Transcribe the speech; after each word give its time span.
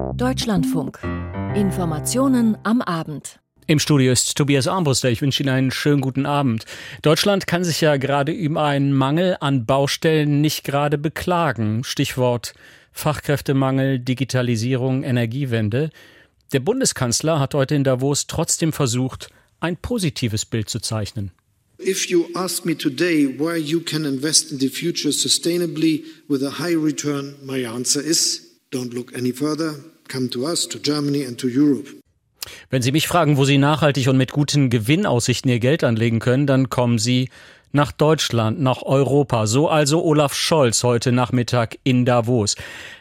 Deutschlandfunk. 0.00 0.98
Informationen 1.54 2.56
am 2.62 2.80
Abend. 2.82 3.38
Im 3.66 3.78
Studio 3.78 4.12
ist 4.12 4.36
Tobias 4.36 4.66
Armbruster. 4.66 5.10
Ich 5.10 5.22
wünsche 5.22 5.42
Ihnen 5.42 5.54
einen 5.54 5.70
schönen 5.70 6.00
guten 6.00 6.26
Abend. 6.26 6.64
Deutschland 7.02 7.46
kann 7.46 7.64
sich 7.64 7.80
ja 7.80 7.96
gerade 7.96 8.32
über 8.32 8.64
einen 8.64 8.92
Mangel 8.92 9.36
an 9.40 9.66
Baustellen 9.66 10.40
nicht 10.40 10.64
gerade 10.64 10.98
beklagen. 10.98 11.84
Stichwort 11.84 12.54
Fachkräftemangel, 12.92 13.98
Digitalisierung, 13.98 15.02
Energiewende. 15.04 15.90
Der 16.52 16.60
Bundeskanzler 16.60 17.38
hat 17.38 17.54
heute 17.54 17.74
in 17.74 17.84
Davos 17.84 18.26
trotzdem 18.26 18.72
versucht, 18.72 19.28
ein 19.60 19.76
positives 19.76 20.44
Bild 20.44 20.68
zu 20.68 20.80
zeichnen. 20.80 21.30
If 21.78 22.06
you 22.06 22.26
ask 22.34 22.64
me 22.64 22.76
today 22.76 23.38
where 23.38 23.56
you 23.56 23.80
can 23.80 24.04
invest 24.04 24.52
in 24.52 24.58
the 24.58 24.68
future 24.68 25.12
sustainably 25.12 26.04
with 26.28 26.42
a 26.42 26.58
high 26.58 26.76
return, 26.76 27.36
my 27.44 27.66
answer 27.66 28.02
is 28.02 28.49
don't 28.70 28.94
look 28.94 29.14
any 29.14 29.32
further. 29.32 29.74
Come 30.08 30.28
to 30.30 30.46
us, 30.46 30.68
to 30.68 30.78
Germany 30.78 31.24
and 31.24 31.38
to 31.38 31.48
Europe. 31.48 31.88
Wenn 32.70 32.82
Sie 32.82 32.92
mich 32.92 33.06
fragen, 33.06 33.36
wo 33.36 33.44
Sie 33.44 33.58
nachhaltig 33.58 34.08
und 34.08 34.16
mit 34.16 34.32
guten 34.32 34.70
Gewinnaussichten 34.70 35.50
Ihr 35.50 35.60
Geld 35.60 35.84
anlegen 35.84 36.20
können, 36.20 36.46
dann 36.46 36.70
kommen 36.70 36.98
Sie 36.98 37.28
nach 37.72 37.92
Deutschland, 37.92 38.60
nach 38.60 38.82
Europa. 38.82 39.46
So 39.46 39.68
also 39.68 40.02
Olaf 40.02 40.34
Scholz 40.34 40.82
heute 40.82 41.12
Nachmittag 41.12 41.78
in 41.84 42.04
Davos. 42.04 42.56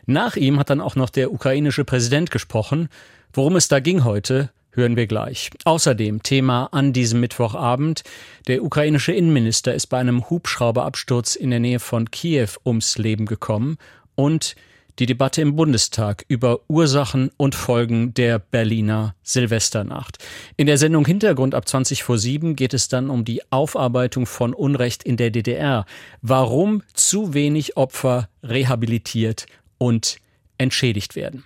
Nach 0.06 0.36
ihm 0.36 0.60
hat 0.60 0.70
dann 0.70 0.82
auch 0.82 0.96
noch 0.96 1.10
der 1.10 1.32
ukrainische 1.32 1.86
Präsident 1.86 2.32
gesprochen. 2.32 2.90
Worum 3.34 3.56
es 3.56 3.68
da 3.68 3.80
ging 3.80 4.04
heute, 4.04 4.52
hören 4.72 4.96
wir 4.96 5.08
gleich. 5.08 5.50
Außerdem 5.66 6.22
Thema 6.22 6.66
an 6.72 6.94
diesem 6.94 7.20
Mittwochabend. 7.20 8.04
Der 8.48 8.64
ukrainische 8.64 9.14
Innenminister 9.14 9.74
ist 9.74 9.88
bei 9.88 9.98
einem 9.98 10.30
Hubschrauberabsturz 10.30 11.36
in 11.36 11.50
der 11.50 11.60
Nähe 11.60 11.80
von 11.80 12.12
Kiew 12.12 12.50
ums 12.66 12.98
Leben 12.98 13.26
gekommen 13.26 13.78
und 14.16 14.56
die 15.00 15.06
Debatte 15.06 15.42
im 15.42 15.56
Bundestag 15.56 16.26
über 16.28 16.60
Ursachen 16.68 17.32
und 17.38 17.56
Folgen 17.56 18.14
der 18.14 18.38
Berliner 18.38 19.16
Silvesternacht. 19.24 20.18
In 20.58 20.68
der 20.68 20.78
Sendung 20.78 21.06
Hintergrund 21.06 21.56
ab 21.56 21.68
20 21.68 22.04
vor 22.04 22.18
7 22.18 22.56
geht 22.58 22.74
es 22.74 22.90
dann 22.90 23.10
um 23.10 23.24
die 23.24 23.42
Aufarbeitung 23.50 24.26
von 24.26 24.54
Unrecht 24.54 25.04
in 25.04 25.16
der 25.16 25.32
DDR. 25.32 25.86
Warum 26.22 26.84
zu 26.94 27.34
wenig 27.34 27.78
Opfer 27.78 28.28
rehabilitiert 28.44 29.46
und 29.78 30.18
entschädigt 30.58 31.16
werden. 31.16 31.46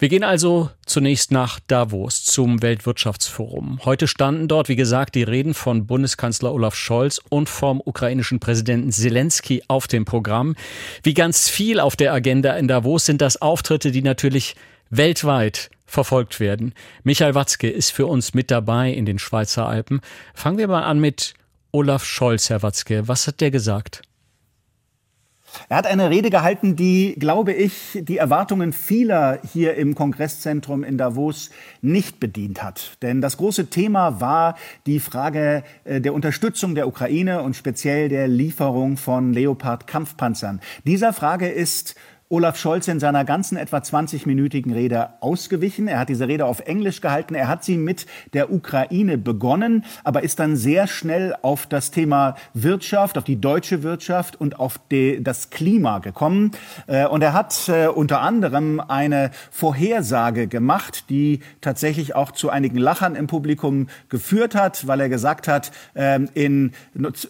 Wir 0.00 0.08
gehen 0.08 0.24
also 0.24 0.70
zunächst 0.86 1.30
nach 1.30 1.60
Davos 1.66 2.24
zum 2.24 2.62
Weltwirtschaftsforum. 2.62 3.80
Heute 3.84 4.08
standen 4.08 4.48
dort, 4.48 4.70
wie 4.70 4.76
gesagt, 4.76 5.14
die 5.14 5.24
Reden 5.24 5.52
von 5.52 5.86
Bundeskanzler 5.86 6.54
Olaf 6.54 6.74
Scholz 6.74 7.20
und 7.28 7.50
vom 7.50 7.82
ukrainischen 7.84 8.40
Präsidenten 8.40 8.92
Zelensky 8.92 9.62
auf 9.68 9.88
dem 9.88 10.06
Programm. 10.06 10.56
Wie 11.02 11.12
ganz 11.12 11.50
viel 11.50 11.80
auf 11.80 11.96
der 11.96 12.14
Agenda 12.14 12.54
in 12.54 12.66
Davos 12.66 13.04
sind 13.04 13.20
das 13.20 13.42
Auftritte, 13.42 13.90
die 13.90 14.00
natürlich 14.00 14.56
weltweit 14.88 15.68
verfolgt 15.84 16.40
werden. 16.40 16.72
Michael 17.02 17.34
Watzke 17.34 17.68
ist 17.68 17.90
für 17.90 18.06
uns 18.06 18.32
mit 18.32 18.50
dabei 18.50 18.90
in 18.90 19.04
den 19.04 19.18
Schweizer 19.18 19.68
Alpen. 19.68 20.00
Fangen 20.32 20.56
wir 20.56 20.68
mal 20.68 20.84
an 20.84 20.98
mit 20.98 21.34
Olaf 21.72 22.06
Scholz, 22.06 22.48
Herr 22.48 22.62
Watzke. 22.62 23.06
Was 23.06 23.26
hat 23.26 23.42
der 23.42 23.50
gesagt? 23.50 24.00
Er 25.68 25.76
hat 25.76 25.86
eine 25.86 26.10
Rede 26.10 26.30
gehalten, 26.30 26.76
die, 26.76 27.14
glaube 27.18 27.52
ich, 27.52 27.98
die 28.02 28.18
Erwartungen 28.18 28.72
vieler 28.72 29.38
hier 29.52 29.74
im 29.74 29.94
Kongresszentrum 29.94 30.84
in 30.84 30.98
Davos 30.98 31.50
nicht 31.80 32.20
bedient 32.20 32.62
hat. 32.62 32.98
Denn 33.02 33.20
das 33.20 33.36
große 33.36 33.70
Thema 33.70 34.20
war 34.20 34.56
die 34.86 35.00
Frage 35.00 35.62
äh, 35.84 36.00
der 36.00 36.14
Unterstützung 36.14 36.74
der 36.74 36.88
Ukraine 36.88 37.42
und 37.42 37.56
speziell 37.56 38.08
der 38.08 38.28
Lieferung 38.28 38.96
von 38.96 39.32
Leopard-Kampfpanzern. 39.32 40.60
Dieser 40.84 41.12
Frage 41.12 41.48
ist 41.48 41.94
Olaf 42.32 42.56
Scholz 42.56 42.86
in 42.86 43.00
seiner 43.00 43.24
ganzen 43.24 43.56
etwa 43.56 43.78
20-minütigen 43.78 44.72
Rede 44.72 45.08
ausgewichen. 45.18 45.88
Er 45.88 45.98
hat 45.98 46.08
diese 46.08 46.28
Rede 46.28 46.46
auf 46.46 46.60
Englisch 46.60 47.00
gehalten. 47.00 47.34
Er 47.34 47.48
hat 47.48 47.64
sie 47.64 47.76
mit 47.76 48.06
der 48.34 48.52
Ukraine 48.52 49.18
begonnen, 49.18 49.84
aber 50.04 50.22
ist 50.22 50.38
dann 50.38 50.54
sehr 50.54 50.86
schnell 50.86 51.34
auf 51.42 51.66
das 51.66 51.90
Thema 51.90 52.36
Wirtschaft, 52.54 53.18
auf 53.18 53.24
die 53.24 53.40
deutsche 53.40 53.82
Wirtschaft 53.82 54.40
und 54.40 54.60
auf 54.60 54.78
die, 54.92 55.20
das 55.20 55.50
Klima 55.50 55.98
gekommen. 55.98 56.52
Äh, 56.86 57.04
und 57.08 57.20
er 57.22 57.32
hat 57.32 57.68
äh, 57.68 57.88
unter 57.88 58.20
anderem 58.20 58.78
eine 58.78 59.32
Vorhersage 59.50 60.46
gemacht, 60.46 61.10
die 61.10 61.40
tatsächlich 61.60 62.14
auch 62.14 62.30
zu 62.30 62.48
einigen 62.48 62.78
Lachern 62.78 63.16
im 63.16 63.26
Publikum 63.26 63.88
geführt 64.08 64.54
hat, 64.54 64.86
weil 64.86 65.00
er 65.00 65.08
gesagt 65.08 65.48
hat, 65.48 65.72
ähm, 65.96 66.28
in, 66.34 66.74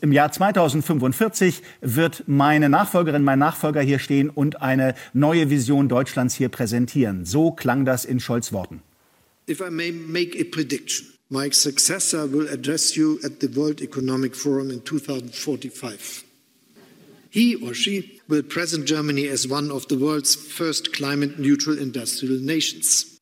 im 0.02 0.12
Jahr 0.12 0.30
2045 0.30 1.62
wird 1.80 2.24
meine 2.26 2.68
Nachfolgerin, 2.68 3.24
mein 3.24 3.38
Nachfolger 3.38 3.80
hier 3.80 3.98
stehen 3.98 4.28
und 4.28 4.60
eine 4.60 4.89
neue 5.12 5.50
Vision 5.50 5.88
Deutschlands 5.88 6.34
hier 6.34 6.48
präsentieren. 6.48 7.24
So 7.24 7.50
klang 7.50 7.84
das 7.84 8.04
in 8.04 8.20
Scholz 8.20 8.52
Worten. 8.52 8.82
If 9.46 9.60
I 9.60 9.70
may 9.70 9.92
make 9.92 10.38
a 10.40 10.44
prediction, 10.44 11.08
my 11.28 11.50
successor 11.50 12.32
will 12.32 12.48
address 12.48 12.96
you 12.96 13.18
at 13.24 13.40
the 13.40 13.48
World 13.54 13.80
Economic 13.80 14.36
Forum 14.36 14.70
in 14.70 14.84
2045. 14.84 16.24
He 17.30 17.56
or 17.56 17.74
she 17.74 18.20
will 18.28 18.42
present 18.42 18.86
Germany 18.86 19.28
as 19.28 19.46
one 19.46 19.70
of 19.70 19.86
the 19.88 19.96
world's 19.96 20.34
first 20.34 20.92
climate 20.92 21.38
neutral 21.38 21.78
industrial 21.78 22.40
nations. 22.40 23.19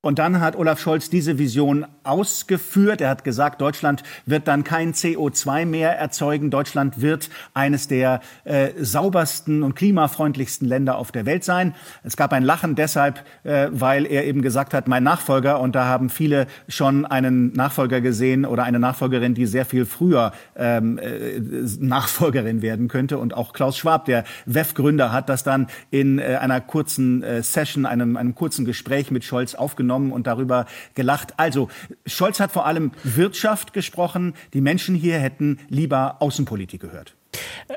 Und 0.00 0.20
dann 0.20 0.40
hat 0.40 0.54
Olaf 0.54 0.78
Scholz 0.78 1.10
diese 1.10 1.38
Vision 1.38 1.84
ausgeführt. 2.04 3.00
Er 3.00 3.08
hat 3.08 3.24
gesagt, 3.24 3.60
Deutschland 3.60 4.04
wird 4.26 4.46
dann 4.46 4.62
kein 4.62 4.92
CO2 4.92 5.66
mehr 5.66 5.98
erzeugen. 5.98 6.52
Deutschland 6.52 7.00
wird 7.00 7.30
eines 7.52 7.88
der 7.88 8.20
äh, 8.44 8.68
saubersten 8.78 9.64
und 9.64 9.74
klimafreundlichsten 9.74 10.68
Länder 10.68 10.98
auf 10.98 11.10
der 11.10 11.26
Welt 11.26 11.42
sein. 11.42 11.74
Es 12.04 12.16
gab 12.16 12.32
ein 12.32 12.44
Lachen 12.44 12.76
deshalb, 12.76 13.24
äh, 13.42 13.70
weil 13.72 14.06
er 14.06 14.24
eben 14.24 14.40
gesagt 14.40 14.72
hat, 14.72 14.86
mein 14.86 15.02
Nachfolger. 15.02 15.58
Und 15.58 15.74
da 15.74 15.86
haben 15.86 16.10
viele 16.10 16.46
schon 16.68 17.04
einen 17.04 17.52
Nachfolger 17.54 18.00
gesehen 18.00 18.46
oder 18.46 18.62
eine 18.62 18.78
Nachfolgerin, 18.78 19.34
die 19.34 19.46
sehr 19.46 19.64
viel 19.64 19.84
früher 19.84 20.30
ähm, 20.54 20.98
äh, 20.98 21.40
Nachfolgerin 21.80 22.62
werden 22.62 22.86
könnte. 22.86 23.18
Und 23.18 23.34
auch 23.34 23.52
Klaus 23.52 23.76
Schwab, 23.76 24.04
der 24.04 24.22
WEF-Gründer, 24.46 25.10
hat 25.10 25.28
das 25.28 25.42
dann 25.42 25.66
in 25.90 26.20
äh, 26.20 26.36
einer 26.40 26.60
kurzen 26.60 27.24
äh, 27.24 27.42
Session, 27.42 27.84
einem, 27.84 28.16
einem 28.16 28.36
kurzen 28.36 28.64
Gespräch 28.64 29.10
mit 29.10 29.24
Scholz 29.24 29.56
aufgenommen 29.56 29.87
genommen 29.88 30.12
und 30.12 30.26
darüber 30.26 30.66
gelacht. 30.94 31.32
Also, 31.38 31.68
Scholz 32.06 32.40
hat 32.40 32.52
vor 32.52 32.66
allem 32.66 32.92
Wirtschaft 33.04 33.72
gesprochen. 33.72 34.34
Die 34.52 34.60
Menschen 34.60 34.94
hier 34.94 35.18
hätten 35.18 35.58
lieber 35.70 36.20
Außenpolitik 36.20 36.82
gehört. 36.82 37.14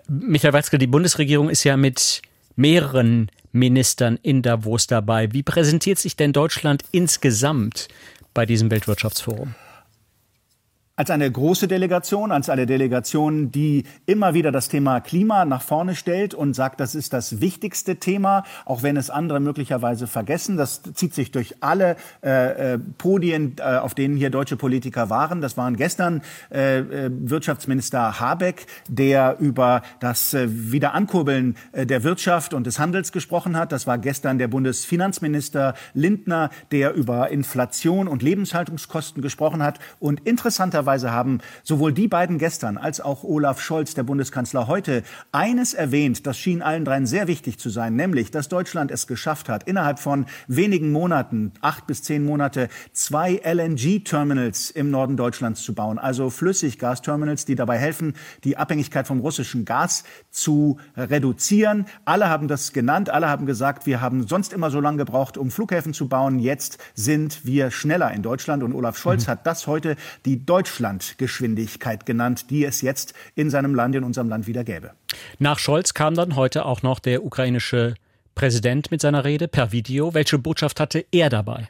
Michael 0.10 0.54
Watzke, 0.54 0.78
die 0.78 0.88
Bundesregierung 0.88 1.50
ist 1.50 1.64
ja 1.64 1.78
mit 1.78 2.22
mehreren 2.58 3.32
Ministern 3.54 4.20
in 4.22 4.42
Davos 4.42 4.88
dabei. 4.88 5.32
Wie 5.32 5.44
präsentiert 5.44 6.00
sich 6.00 6.18
denn 6.18 6.34
Deutschland 6.34 6.84
insgesamt 6.92 7.88
bei 8.34 8.46
diesem 8.46 8.70
Weltwirtschaftsforum? 8.70 9.56
Als 11.02 11.10
eine 11.10 11.32
große 11.32 11.68
Delegation, 11.68 12.32
als 12.32 12.50
eine 12.50 12.66
Delegation, 12.68 13.52
die 13.52 13.86
immer 14.06 14.34
wieder 14.34 14.52
das 14.52 14.68
Thema 14.70 15.00
Klima 15.00 15.46
nach 15.46 15.64
vorne 15.64 15.96
stellt 15.96 16.34
und 16.34 16.54
sagt, 16.54 16.80
das 16.80 16.96
ist 16.96 17.14
das 17.14 17.42
wichtigste 17.42 17.96
Thema, 17.96 18.44
auch 18.66 18.84
wenn 18.84 18.98
es 18.98 19.10
andere 19.10 19.40
möglicherweise 19.40 20.06
vergessen. 20.06 20.58
Das 20.58 20.82
zieht 20.94 21.16
sich 21.16 21.32
durch 21.32 21.56
alle 21.62 21.96
äh, 22.24 22.74
äh 22.74 22.80
Podien, 22.98 23.56
äh, 23.58 23.78
auf 23.78 23.96
denen 23.96 24.16
hier 24.16 24.30
deutsche 24.30 24.58
Politiker 24.58 25.10
waren. 25.10 25.42
Das 25.42 25.58
waren 25.58 25.76
gestern 25.76 26.22
äh, 26.52 26.80
äh 26.80 27.10
Wirtschaftsminister 27.12 28.20
Habeck, 28.20 28.68
der 28.88 29.38
über 29.40 29.82
das 30.02 30.34
äh, 30.34 30.48
Wiederankurbeln 30.50 31.56
der 31.74 32.04
Wirtschaft 32.04 32.54
und 32.54 32.68
des 32.68 32.80
Handels 32.80 33.12
gesprochen 33.12 33.58
hat. 33.58 33.72
Das 33.72 33.88
war 33.88 33.98
gestern 33.98 34.38
der 34.38 34.50
Bundesfinanzminister 34.50 35.74
Lindner, 35.94 36.50
der 36.72 36.94
über 36.94 37.30
Inflation 37.30 38.08
und 38.08 38.22
Lebenshaltungskosten 38.22 39.22
gesprochen 39.22 39.64
hat. 39.64 39.80
Und 40.00 40.20
interessanterweise 40.22 40.91
Interessanterweise 40.92 41.12
haben 41.12 41.40
sowohl 41.64 41.94
die 41.94 42.08
beiden 42.08 42.38
gestern 42.38 42.78
als 42.78 43.00
auch 43.00 43.24
Olaf 43.24 43.62
Scholz, 43.62 43.94
der 43.94 44.04
Bundeskanzler, 44.04 44.68
heute 44.68 45.04
eines 45.32 45.74
erwähnt, 45.74 46.28
das 46.28 46.38
schien 46.38 46.62
allen 46.62 46.84
dreien 46.84 47.06
sehr 47.06 47.28
wichtig 47.28 47.58
zu 47.60 47.70
sein, 47.70 47.96
nämlich, 47.96 48.32
dass 48.32 48.50
Deutschland 48.50 48.92
es 48.92 49.08
geschafft 49.08 49.48
hat, 49.48 49.64
innerhalb 49.64 50.00
von 50.00 50.26
wenigen 50.48 50.92
Monaten, 50.92 51.54
acht 51.62 51.88
bis 51.88 52.04
zehn 52.04 52.26
Monate, 52.26 52.68
zwei 52.92 53.40
LNG-Terminals 53.44 54.72
im 54.72 54.92
Norden 54.92 55.16
Deutschlands 55.16 55.64
zu 55.64 55.74
bauen, 55.74 55.98
also 55.98 56.30
Flüssiggasterminals, 56.30 57.46
die 57.46 57.56
dabei 57.56 57.78
helfen, 57.78 58.14
die 58.44 58.58
Abhängigkeit 58.58 59.08
vom 59.08 59.20
russischen 59.20 59.64
Gas 59.64 60.04
zu 60.30 60.78
reduzieren. 60.98 61.86
Alle 62.04 62.30
haben 62.30 62.48
das 62.48 62.74
genannt, 62.74 63.10
alle 63.10 63.30
haben 63.30 63.46
gesagt, 63.46 63.86
wir 63.86 64.02
haben 64.02 64.28
sonst 64.28 64.52
immer 64.52 64.72
so 64.72 64.82
lange 64.82 64.98
gebraucht, 64.98 65.38
um 65.38 65.52
Flughäfen 65.52 65.94
zu 65.94 66.10
bauen. 66.10 66.40
Jetzt 66.40 66.80
sind 66.96 67.46
wir 67.46 67.72
schneller 67.72 68.12
in 68.12 68.24
Deutschland. 68.24 68.64
Und 68.64 68.74
Olaf 68.74 68.98
Scholz 68.98 69.28
mhm. 69.28 69.32
hat 69.32 69.48
das 69.48 69.68
heute 69.68 69.96
die 70.26 70.46
Deutschland 70.46 70.71
Deutschlandgeschwindigkeit 70.72 72.06
genannt, 72.06 72.50
die 72.50 72.66
es 72.66 72.82
jetzt 72.82 73.14
in 73.36 73.50
seinem 73.50 73.76
Land, 73.76 73.96
in 73.96 74.04
unserem 74.04 74.30
Land 74.30 74.48
wieder 74.48 74.64
gäbe. 74.64 74.92
Nach 75.40 75.60
Scholz 75.60 75.94
kam 75.94 76.16
dann 76.16 76.36
heute 76.36 76.66
auch 76.66 76.82
noch 76.82 77.00
der 77.00 77.26
ukrainische 77.26 77.96
Präsident 78.36 78.92
mit 78.92 79.02
seiner 79.02 79.26
Rede 79.26 79.48
per 79.48 79.72
Video. 79.72 80.14
Welche 80.14 80.40
Botschaft 80.40 80.80
hatte 80.80 81.06
er 81.12 81.30
dabei? 81.30 81.70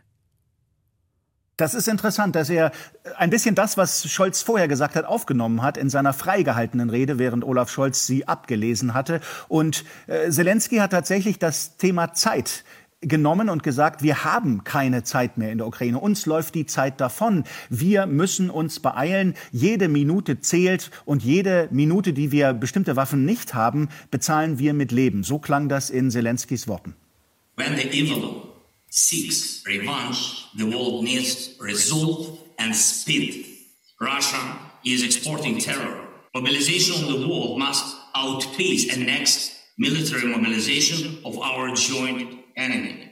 Das 1.58 1.74
ist 1.76 1.88
interessant, 1.88 2.36
dass 2.36 2.50
er 2.50 2.72
ein 3.18 3.30
bisschen 3.30 3.54
das, 3.54 3.78
was 3.78 4.10
Scholz 4.10 4.42
vorher 4.42 4.68
gesagt 4.68 4.96
hat, 4.96 5.06
aufgenommen 5.06 5.62
hat 5.62 5.78
in 5.78 5.90
seiner 5.90 6.12
freigehaltenen 6.14 6.90
Rede, 6.90 7.20
während 7.20 7.44
Olaf 7.44 7.70
Scholz 7.70 8.08
sie 8.08 8.28
abgelesen 8.28 8.94
hatte. 8.96 9.20
Und 9.48 9.84
äh, 10.08 10.32
Zelensky 10.32 10.78
hat 10.78 10.92
tatsächlich 10.92 11.38
das 11.38 11.78
Thema 11.78 12.14
Zeit 12.14 12.64
genommen 13.02 13.50
und 13.50 13.64
gesagt, 13.64 14.04
wir 14.04 14.24
haben 14.24 14.64
keine 14.64 15.04
Zeit 15.04 15.38
mehr 15.38 15.52
in 15.52 15.58
der 15.58 15.68
Ukraine. 15.68 16.00
Uns 16.00 16.26
läuft 16.26 16.56
die 16.56 16.66
Zeit 16.66 17.02
davon. 17.02 17.44
Wir 17.70 18.06
müssen 18.06 18.50
uns 18.50 18.80
beeilen. 18.80 19.36
Jede 19.52 19.88
Minute 19.88 20.40
zählt 20.40 20.92
und 21.06 21.24
jede 21.24 21.68
Minute, 21.72 22.14
die 22.14 22.32
wir 22.32 22.54
bestimmte 22.54 22.96
Waffen 22.96 23.26
nicht 23.26 23.54
haben, 23.54 23.90
bezahlen 24.12 24.60
wir 24.60 24.74
mit 24.74 24.92
Leben. 24.92 25.24
So 25.24 25.40
klang 25.40 25.68
das 25.68 25.90
in 25.90 26.12
Zelenskys 26.12 26.68
Worten. 26.68 26.96
When 27.58 27.76
the 27.76 27.90
evil 27.90 28.44
seeks 28.90 29.64
revenge, 29.66 30.50
the 30.58 30.66
world 30.66 31.04
needs 31.04 31.56
resolve 31.60 32.38
and 32.58 32.76
speed. 32.76 33.46
Russia 34.00 34.38
is 34.84 35.04
exporting 35.04 35.60
terror. 35.60 36.08
Mobilization 36.34 37.04
of 37.04 37.22
the 37.22 37.28
world 37.28 37.60
must 37.60 37.98
outpace 38.16 38.88
the 38.94 39.04
next 39.04 39.52
military 39.78 40.28
mobilization 40.28 41.18
of 41.26 41.38
our 41.38 41.74
joint 41.76 42.41
enemy. 42.56 43.11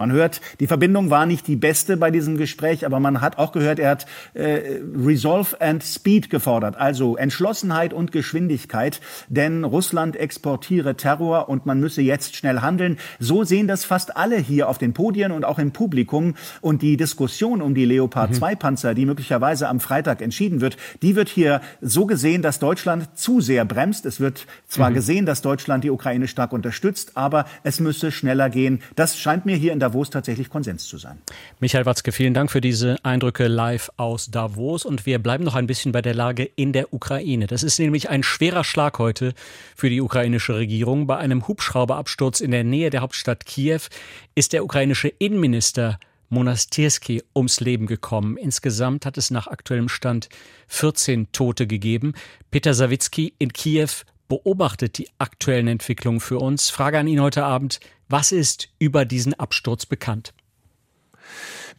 Man 0.00 0.12
hört, 0.12 0.40
die 0.60 0.66
Verbindung 0.66 1.10
war 1.10 1.26
nicht 1.26 1.46
die 1.46 1.56
beste 1.56 1.98
bei 1.98 2.10
diesem 2.10 2.38
Gespräch, 2.38 2.86
aber 2.86 3.00
man 3.00 3.20
hat 3.20 3.36
auch 3.36 3.52
gehört, 3.52 3.78
er 3.78 3.90
hat 3.90 4.06
äh, 4.32 4.80
Resolve 4.96 5.60
and 5.60 5.84
Speed 5.84 6.30
gefordert, 6.30 6.76
also 6.78 7.18
Entschlossenheit 7.18 7.92
und 7.92 8.10
Geschwindigkeit, 8.10 9.02
denn 9.28 9.62
Russland 9.62 10.16
exportiere 10.16 10.96
Terror 10.96 11.50
und 11.50 11.66
man 11.66 11.80
müsse 11.80 12.00
jetzt 12.00 12.34
schnell 12.34 12.62
handeln. 12.62 12.96
So 13.18 13.44
sehen 13.44 13.68
das 13.68 13.84
fast 13.84 14.16
alle 14.16 14.38
hier 14.38 14.70
auf 14.70 14.78
den 14.78 14.94
Podien 14.94 15.32
und 15.32 15.44
auch 15.44 15.58
im 15.58 15.70
Publikum. 15.70 16.34
Und 16.62 16.80
die 16.80 16.96
Diskussion 16.96 17.60
um 17.60 17.74
die 17.74 17.84
Leopard 17.84 18.34
2 18.34 18.54
mhm. 18.54 18.58
Panzer, 18.58 18.94
die 18.94 19.04
möglicherweise 19.04 19.68
am 19.68 19.80
Freitag 19.80 20.22
entschieden 20.22 20.62
wird, 20.62 20.78
die 21.02 21.14
wird 21.14 21.28
hier 21.28 21.60
so 21.82 22.06
gesehen, 22.06 22.40
dass 22.40 22.58
Deutschland 22.58 23.18
zu 23.18 23.42
sehr 23.42 23.66
bremst. 23.66 24.06
Es 24.06 24.18
wird 24.18 24.46
zwar 24.66 24.88
mhm. 24.88 24.94
gesehen, 24.94 25.26
dass 25.26 25.42
Deutschland 25.42 25.84
die 25.84 25.90
Ukraine 25.90 26.26
stark 26.26 26.54
unterstützt, 26.54 27.18
aber 27.18 27.44
es 27.64 27.80
müsse 27.80 28.10
schneller 28.10 28.48
gehen. 28.48 28.80
Das 28.96 29.18
scheint 29.18 29.44
mir 29.44 29.56
hier 29.56 29.74
in 29.74 29.78
der 29.78 29.89
Davos 29.90 30.08
tatsächlich 30.08 30.48
Konsens 30.48 30.86
zu 30.86 30.98
sein. 30.98 31.18
Michael 31.58 31.84
Watzke, 31.84 32.12
vielen 32.12 32.32
Dank 32.32 32.52
für 32.52 32.60
diese 32.60 33.04
Eindrücke 33.04 33.48
live 33.48 33.90
aus 33.96 34.30
Davos. 34.30 34.84
Und 34.84 35.04
wir 35.04 35.18
bleiben 35.18 35.42
noch 35.42 35.56
ein 35.56 35.66
bisschen 35.66 35.90
bei 35.90 36.00
der 36.00 36.14
Lage 36.14 36.44
in 36.44 36.72
der 36.72 36.94
Ukraine. 36.94 37.48
Das 37.48 37.64
ist 37.64 37.80
nämlich 37.80 38.08
ein 38.08 38.22
schwerer 38.22 38.62
Schlag 38.62 39.00
heute 39.00 39.34
für 39.74 39.90
die 39.90 40.00
ukrainische 40.00 40.54
Regierung. 40.54 41.08
Bei 41.08 41.16
einem 41.16 41.48
Hubschrauberabsturz 41.48 42.40
in 42.40 42.52
der 42.52 42.62
Nähe 42.62 42.90
der 42.90 43.00
Hauptstadt 43.00 43.46
Kiew 43.46 43.80
ist 44.36 44.52
der 44.52 44.62
ukrainische 44.62 45.08
Innenminister 45.08 45.98
Monastirski 46.28 47.24
ums 47.34 47.58
Leben 47.58 47.86
gekommen. 47.86 48.36
Insgesamt 48.36 49.06
hat 49.06 49.18
es 49.18 49.32
nach 49.32 49.48
aktuellem 49.48 49.88
Stand 49.88 50.28
14 50.68 51.32
Tote 51.32 51.66
gegeben. 51.66 52.14
Peter 52.52 52.74
Sawicki 52.74 53.34
in 53.38 53.52
Kiew 53.52 53.90
beobachtet 54.28 54.98
die 54.98 55.08
aktuellen 55.18 55.66
Entwicklungen 55.66 56.20
für 56.20 56.38
uns. 56.38 56.70
Frage 56.70 57.00
an 57.00 57.08
ihn 57.08 57.20
heute 57.20 57.44
Abend. 57.44 57.80
Was 58.10 58.32
ist 58.32 58.70
über 58.80 59.04
diesen 59.04 59.34
Absturz 59.34 59.86
bekannt? 59.86 60.34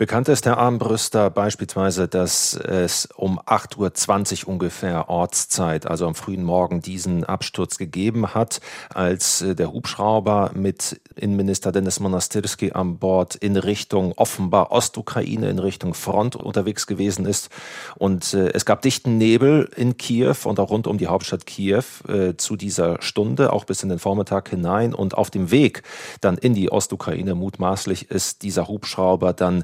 Bekannt 0.02 0.30
ist 0.30 0.48
der 0.48 0.58
Armbrüster 0.58 1.30
beispielsweise, 1.30 2.08
dass 2.08 2.56
es 2.56 3.08
um 3.16 3.40
8.20 3.40 4.46
Uhr 4.46 4.50
ungefähr 4.50 5.10
Ortszeit, 5.10 5.86
also 5.86 6.08
am 6.08 6.16
frühen 6.16 6.44
Morgen, 6.44 6.82
diesen 6.82 7.24
Absturz 7.24 7.78
gegeben 7.78 8.34
hat, 8.34 8.62
als 8.92 9.44
äh, 9.44 9.54
der 9.54 9.72
Hubschrauber 9.72 10.54
mit 10.56 11.00
Innenminister 11.16 11.72
Denis 11.72 12.00
Monastirski 12.00 12.72
an 12.72 12.98
Bord 12.98 13.36
in 13.36 13.56
Richtung 13.58 14.14
offenbar 14.14 14.72
Ostukraine, 14.72 15.48
in 15.52 15.60
Richtung 15.60 15.94
Front 15.94 16.36
unterwegs 16.36 16.88
gewesen 16.88 17.28
ist. 17.28 17.50
Und 17.96 18.34
äh, 18.34 18.50
es 18.54 18.66
gab 18.66 18.82
dichten 18.82 19.20
Nebel 19.20 19.70
in 19.76 19.98
Kiew 19.98 20.34
und 20.46 20.60
auch 20.60 20.72
rund 20.72 20.88
um 20.88 20.98
die 20.98 21.10
Hauptstadt 21.10 21.46
Kiew 21.46 21.84
äh, 22.08 22.36
zu 22.38 22.56
dieser 22.56 23.00
Stunde, 23.04 23.54
auch 23.54 23.66
bis 23.66 23.84
in 23.84 23.90
den 23.90 24.00
Vormittag 24.00 24.50
hinein. 24.50 24.96
Und 24.96 25.14
auf 25.14 25.30
dem 25.30 25.52
Weg 25.52 25.84
dann 26.22 26.40
in 26.40 26.56
die 26.56 26.72
Ostukraine 26.72 27.36
mutmaßlich 27.36 28.10
ist 28.10 28.42
dieser 28.42 28.68
Hubschrauber 28.68 29.34
dann 29.34 29.64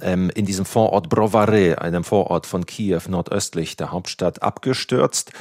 ähm, 0.00 0.30
in 0.34 0.46
diesem 0.46 0.64
Vorort 0.64 1.08
Brovary, 1.08 1.74
einem 1.74 2.04
Vorort 2.04 2.46
von 2.46 2.66
Kiew 2.66 3.02
nordöstlich 3.08 3.76
der 3.76 3.92
Hauptstadt, 3.92 4.42
abgestürzt 4.42 5.32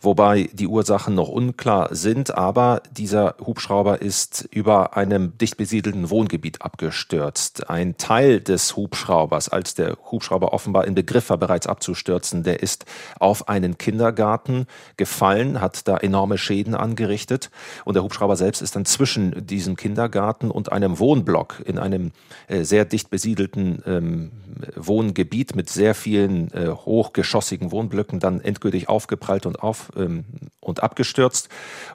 wobei 0.00 0.48
die 0.52 0.66
Ursachen 0.66 1.14
noch 1.14 1.28
unklar 1.28 1.94
sind, 1.94 2.34
aber 2.34 2.82
dieser 2.90 3.34
Hubschrauber 3.44 4.00
ist 4.00 4.48
über 4.50 4.96
einem 4.96 5.36
dicht 5.38 5.56
besiedelten 5.56 6.10
Wohngebiet 6.10 6.62
abgestürzt. 6.62 7.68
Ein 7.68 7.96
Teil 7.96 8.40
des 8.40 8.76
Hubschraubers, 8.76 9.48
als 9.48 9.74
der 9.74 9.96
Hubschrauber 10.10 10.52
offenbar 10.52 10.86
in 10.86 10.94
Begriff 10.94 11.30
war, 11.30 11.36
bereits 11.36 11.66
abzustürzen, 11.66 12.44
der 12.44 12.62
ist 12.62 12.84
auf 13.18 13.48
einen 13.48 13.76
Kindergarten 13.78 14.66
gefallen, 14.96 15.60
hat 15.60 15.88
da 15.88 15.96
enorme 15.96 16.38
Schäden 16.38 16.74
angerichtet 16.74 17.50
und 17.84 17.94
der 17.94 18.04
Hubschrauber 18.04 18.36
selbst 18.36 18.62
ist 18.62 18.76
dann 18.76 18.84
zwischen 18.84 19.46
diesem 19.46 19.76
Kindergarten 19.76 20.50
und 20.50 20.70
einem 20.70 20.98
Wohnblock 20.98 21.62
in 21.64 21.78
einem 21.78 22.12
äh, 22.46 22.62
sehr 22.62 22.84
dicht 22.84 23.10
besiedelten 23.10 23.82
ähm, 23.86 24.30
Wohngebiet 24.76 25.56
mit 25.56 25.70
sehr 25.70 25.94
vielen 25.94 26.52
äh, 26.52 26.68
hochgeschossigen 26.68 27.72
Wohnblöcken 27.72 28.20
dann 28.20 28.40
endgültig 28.40 28.88
aufgeprallt 28.88 29.46
und 29.46 29.62
auf 29.62 29.87
ähm, 29.96 30.24
und 30.60 30.82
abgestürzt 30.82 31.48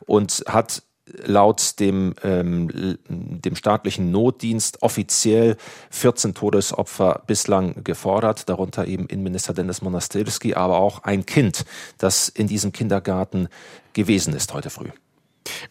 und 0.06 0.44
hat 0.48 0.84
laut 1.25 1.80
dem, 1.80 2.13
ähm, 2.24 2.98
dem 3.10 3.56
staatlichen 3.56 4.12
Notdienst 4.12 4.81
offiziell 4.81 5.57
14 5.92 6.34
Todesopfer 6.34 7.24
bislang 7.28 7.84
gefordert, 7.84 8.48
darunter 8.48 8.88
eben 8.88 9.07
Innenminister 9.07 9.54
Dennis 9.54 9.81
Monastirski, 9.81 10.54
aber 10.54 10.78
auch 10.78 11.04
ein 11.04 11.25
Kind, 11.25 11.66
das 11.98 12.30
in 12.30 12.48
diesem 12.48 12.72
Kindergarten 12.72 13.50
gewesen 13.94 14.34
ist 14.34 14.54
heute 14.54 14.69
früh. 14.69 14.89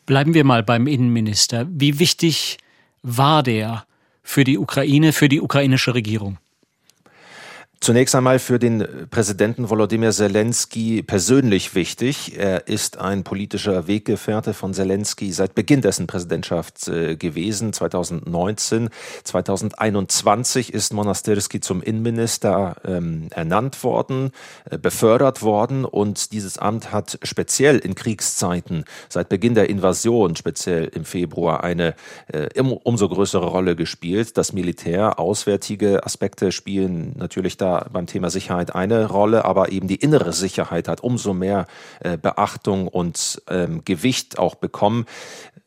Bleiben 0.05 0.35
wir 0.35 0.45
mal 0.45 0.63
beim 0.63 0.87
Innenminister. 0.87 1.67
Wie 1.71 1.99
wichtig 1.99 2.59
war 3.03 3.43
der 3.43 3.85
für 4.23 4.45
die 4.45 4.59
Ukraine, 4.59 5.13
für 5.13 5.29
die 5.29 5.41
ukrainische 5.41 5.95
Regierung? 5.95 6.39
Zunächst 7.83 8.15
einmal 8.15 8.39
für 8.39 8.61
den 8.61 9.09
Präsidenten 9.11 9.69
Volodymyr 9.69 10.13
Zelensky 10.13 11.03
persönlich 11.03 11.75
wichtig. 11.75 12.39
Er 12.39 12.69
ist 12.69 12.99
ein 12.99 13.25
politischer 13.25 13.89
Weggefährte 13.89 14.55
von 14.55 14.73
Zelensky 14.73 15.33
seit 15.33 15.57
Beginn 15.57 15.81
dessen 15.81 16.07
Präsidentschaft 16.07 16.87
äh, 16.87 17.17
gewesen, 17.17 17.73
2019. 17.73 18.89
2021 19.25 20.73
ist 20.73 20.93
Monastirski 20.93 21.59
zum 21.59 21.83
Innenminister 21.83 22.77
ähm, 22.85 23.27
ernannt 23.31 23.83
worden, 23.83 24.31
äh, 24.71 24.79
befördert 24.79 25.43
worden 25.43 25.85
und 25.85 26.31
dieses 26.31 26.59
Amt 26.59 26.93
hat 26.93 27.19
speziell 27.25 27.81
in 27.81 27.97
Kriegszeiten, 27.97 28.85
seit 29.09 29.29
Beginn 29.29 29.57
der 29.57 29.69
Invasion, 29.69 30.37
speziell 30.37 30.85
im 30.85 31.05
Februar, 31.05 31.65
eine 31.65 31.97
äh, 32.29 32.61
umso 32.61 33.09
größere 33.09 33.47
Rolle 33.47 33.75
gespielt. 33.75 34.37
Das 34.37 34.53
Militär, 34.53 35.19
auswärtige 35.19 36.07
Aspekte 36.07 36.53
spielen 36.53 37.17
natürlich 37.19 37.57
da 37.57 37.72
beim 37.93 38.07
Thema 38.07 38.31
Sicherheit 38.31 38.75
eine 38.75 39.07
Rolle, 39.07 39.45
aber 39.45 39.71
eben 39.73 39.89
die 39.89 39.97
innere 39.97 40.33
Sicherheit 40.33 40.89
hat 40.89 41.03
umso 41.03 41.35
mehr 41.35 41.67
äh, 42.01 42.17
Beachtung 42.17 42.89
und 42.89 43.43
ähm, 43.49 43.85
Gewicht 43.85 44.39
auch 44.39 44.55
bekommen. 44.55 45.07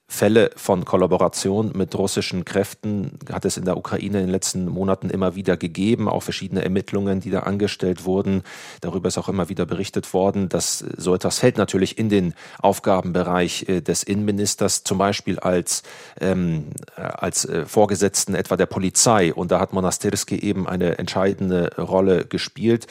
Fälle 0.07 0.51
von 0.55 0.85
Kollaboration 0.85 1.71
mit 1.73 1.95
russischen 1.95 2.45
Kräften 2.45 3.17
hat 3.31 3.43
es 3.43 3.57
in 3.57 3.65
der 3.65 3.75
Ukraine 3.75 4.19
in 4.19 4.25
den 4.25 4.29
letzten 4.29 4.67
Monaten 4.67 5.09
immer 5.09 5.35
wieder 5.35 5.57
gegeben, 5.57 6.07
auch 6.07 6.21
verschiedene 6.21 6.63
Ermittlungen, 6.63 7.21
die 7.21 7.31
da 7.31 7.39
angestellt 7.39 8.05
wurden. 8.05 8.43
Darüber 8.81 9.07
ist 9.07 9.17
auch 9.17 9.29
immer 9.29 9.49
wieder 9.49 9.65
berichtet 9.65 10.13
worden, 10.13 10.47
dass 10.47 10.79
so 10.79 11.15
etwas 11.15 11.39
fällt 11.39 11.57
natürlich 11.57 11.97
in 11.97 12.09
den 12.09 12.35
Aufgabenbereich 12.59 13.67
äh, 13.67 13.81
des 13.81 14.03
Innenministers, 14.03 14.83
zum 14.83 14.99
Beispiel 14.99 15.39
als, 15.39 15.81
ähm, 16.21 16.67
als 16.95 17.45
äh, 17.45 17.65
Vorgesetzten 17.65 18.35
etwa 18.35 18.57
der 18.57 18.67
Polizei. 18.67 19.33
Und 19.33 19.49
da 19.49 19.59
hat 19.59 19.73
Monastirski 19.73 20.37
eben 20.37 20.67
eine 20.67 20.99
entscheidende 20.99 21.75
Rolle 21.77 22.25
gespielt 22.25 22.85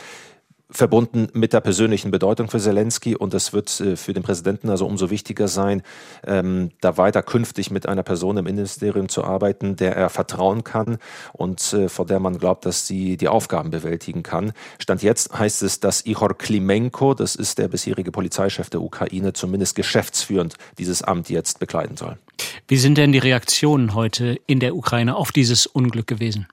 verbunden 0.74 1.28
mit 1.32 1.52
der 1.52 1.60
persönlichen 1.60 2.10
Bedeutung 2.10 2.50
für 2.50 2.58
Zelensky 2.58 3.16
und 3.16 3.32
es 3.32 3.52
wird 3.52 3.80
äh, 3.80 3.96
für 3.96 4.12
den 4.12 4.22
Präsidenten 4.22 4.68
also 4.68 4.86
umso 4.86 5.10
wichtiger 5.10 5.48
sein, 5.48 5.82
ähm, 6.26 6.70
da 6.80 6.96
weiter 6.96 7.22
künftig 7.22 7.70
mit 7.70 7.88
einer 7.88 8.02
Person 8.02 8.36
im 8.36 8.44
Ministerium 8.44 9.08
zu 9.08 9.24
arbeiten, 9.24 9.76
der 9.76 9.96
er 9.96 10.10
vertrauen 10.10 10.64
kann 10.64 10.98
und 11.32 11.72
äh, 11.72 11.88
vor 11.88 12.06
der 12.06 12.20
man 12.20 12.38
glaubt, 12.38 12.66
dass 12.66 12.86
sie 12.86 13.16
die 13.16 13.28
Aufgaben 13.28 13.70
bewältigen 13.70 14.22
kann. 14.22 14.52
Stand 14.78 15.02
jetzt 15.02 15.38
heißt 15.38 15.62
es, 15.62 15.80
dass 15.80 16.04
Ihor 16.04 16.36
Klimenko, 16.36 17.14
das 17.14 17.36
ist 17.36 17.58
der 17.58 17.68
bisherige 17.68 18.10
Polizeichef 18.10 18.70
der 18.70 18.82
Ukraine, 18.82 19.32
zumindest 19.32 19.76
geschäftsführend 19.76 20.54
dieses 20.78 21.02
Amt 21.02 21.30
jetzt 21.30 21.60
bekleiden 21.60 21.96
soll. 21.96 22.18
Wie 22.66 22.76
sind 22.76 22.98
denn 22.98 23.12
die 23.12 23.18
Reaktionen 23.18 23.94
heute 23.94 24.40
in 24.46 24.60
der 24.60 24.76
Ukraine 24.76 25.16
auf 25.16 25.32
dieses 25.32 25.66
Unglück 25.66 26.06
gewesen? 26.06 26.46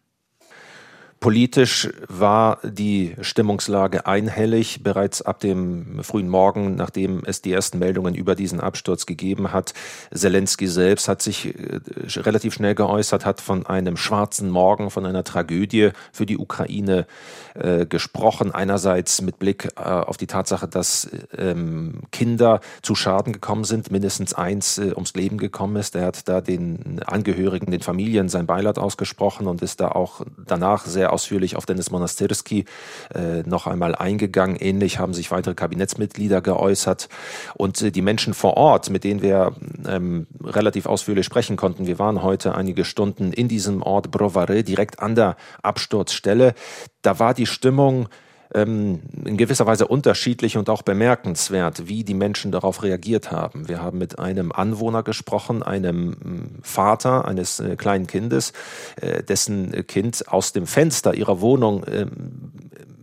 Politisch 1.22 1.88
war 2.08 2.58
die 2.64 3.16
Stimmungslage 3.22 4.08
einhellig. 4.08 4.82
Bereits 4.82 5.22
ab 5.22 5.40
dem 5.40 6.04
frühen 6.04 6.28
Morgen, 6.28 6.74
nachdem 6.74 7.22
es 7.24 7.44
die 7.44 7.54
ersten 7.54 7.78
Meldungen 7.78 8.16
über 8.16 8.34
diesen 8.34 8.60
Absturz 8.60 9.06
gegeben 9.06 9.54
hat, 9.54 9.76
Zelensky 10.12 10.66
selbst 10.66 11.08
hat 11.08 11.22
sich 11.22 11.54
äh, 11.54 11.80
relativ 12.22 12.56
schnell 12.56 12.74
geäußert, 12.74 13.24
hat 13.24 13.40
von 13.40 13.68
einem 13.68 13.98
schwarzen 13.98 14.50
Morgen, 14.50 14.90
von 14.90 15.06
einer 15.06 15.24
Tragödie 15.24 15.92
für 16.12 16.26
die 16.26 16.40
Ukraine 16.40 17.06
äh, 17.54 17.86
gesprochen. 17.86 18.52
Einerseits 18.52 19.22
mit 19.22 19.38
Blick 19.38 19.70
äh, 19.76 19.82
auf 19.84 20.18
die 20.18 20.26
Tatsache, 20.26 20.68
dass 20.68 21.08
ähm, 21.38 22.02
Kinder 22.12 22.62
zu 22.82 22.96
Schaden 22.96 23.32
gekommen 23.32 23.66
sind, 23.66 23.92
mindestens 23.92 24.34
eins 24.34 24.80
äh, 24.80 24.94
ums 24.96 25.14
Leben 25.14 25.38
gekommen 25.38 25.76
ist. 25.76 25.96
Er 25.96 26.08
hat 26.08 26.28
da 26.28 26.42
den 26.42 27.00
Angehörigen, 27.06 27.70
den 27.70 27.82
Familien 27.82 28.28
sein 28.28 28.48
Beileid 28.48 28.80
ausgesprochen 28.80 29.46
und 29.46 29.62
ist 29.62 29.82
da 29.82 29.90
auch 29.90 30.22
danach 30.48 30.88
sehr 30.88 31.11
ausführlich 31.12 31.56
auf 31.56 31.66
Dennis 31.66 31.92
Monastirski 31.92 32.66
äh, 33.14 33.44
noch 33.44 33.68
einmal 33.68 33.96
eingegangen. 33.96 34.56
Ähnlich 34.56 35.00
haben 35.00 35.14
sich 35.14 35.32
weitere 35.32 35.54
Kabinettsmitglieder 35.54 36.42
geäußert. 36.42 37.10
Und 37.56 37.82
äh, 37.82 37.92
die 37.92 38.02
Menschen 38.02 38.34
vor 38.34 38.58
Ort, 38.58 38.90
mit 38.90 39.04
denen 39.04 39.22
wir 39.22 39.54
ähm, 39.88 40.28
relativ 40.44 40.86
ausführlich 40.86 41.26
sprechen 41.26 41.58
konnten, 41.58 41.88
wir 41.88 42.00
waren 42.00 42.24
heute 42.24 42.56
einige 42.56 42.86
Stunden 42.86 43.34
in 43.34 43.48
diesem 43.48 43.82
Ort 43.82 44.12
Brovare, 44.12 44.64
direkt 44.64 45.00
an 45.00 45.16
der 45.16 45.36
Absturzstelle. 45.62 46.54
Da 47.02 47.20
war 47.20 47.34
die 47.34 47.46
Stimmung 47.46 48.08
ähm, 48.54 49.02
in 49.26 49.38
gewisser 49.38 49.66
Weise 49.66 49.88
unterschiedlich 49.88 50.58
und 50.58 50.70
auch 50.70 50.82
bemerkenswert, 50.82 51.88
wie 51.88 52.04
die 52.04 52.14
Menschen 52.14 52.52
darauf 52.52 52.84
reagiert 52.84 53.32
haben. 53.32 53.68
Wir 53.68 53.82
haben 53.82 53.98
mit 53.98 54.20
einem 54.20 54.52
Anwohner 54.52 55.04
gesprochen, 55.04 55.64
einem 55.64 56.10
mm, 56.10 56.60
Vater 56.62 57.26
eines 57.26 57.60
äh, 57.60 57.76
kleinen 57.76 58.08
Kindes, 58.08 58.54
äh, 59.00 59.24
dessen 59.24 59.88
Kind 59.88 60.28
aus 60.28 60.54
dem 60.54 60.68
Fenster 60.68 61.14
ihrer 61.14 61.42
Wohnung 61.42 61.86
ähm, 61.88 62.52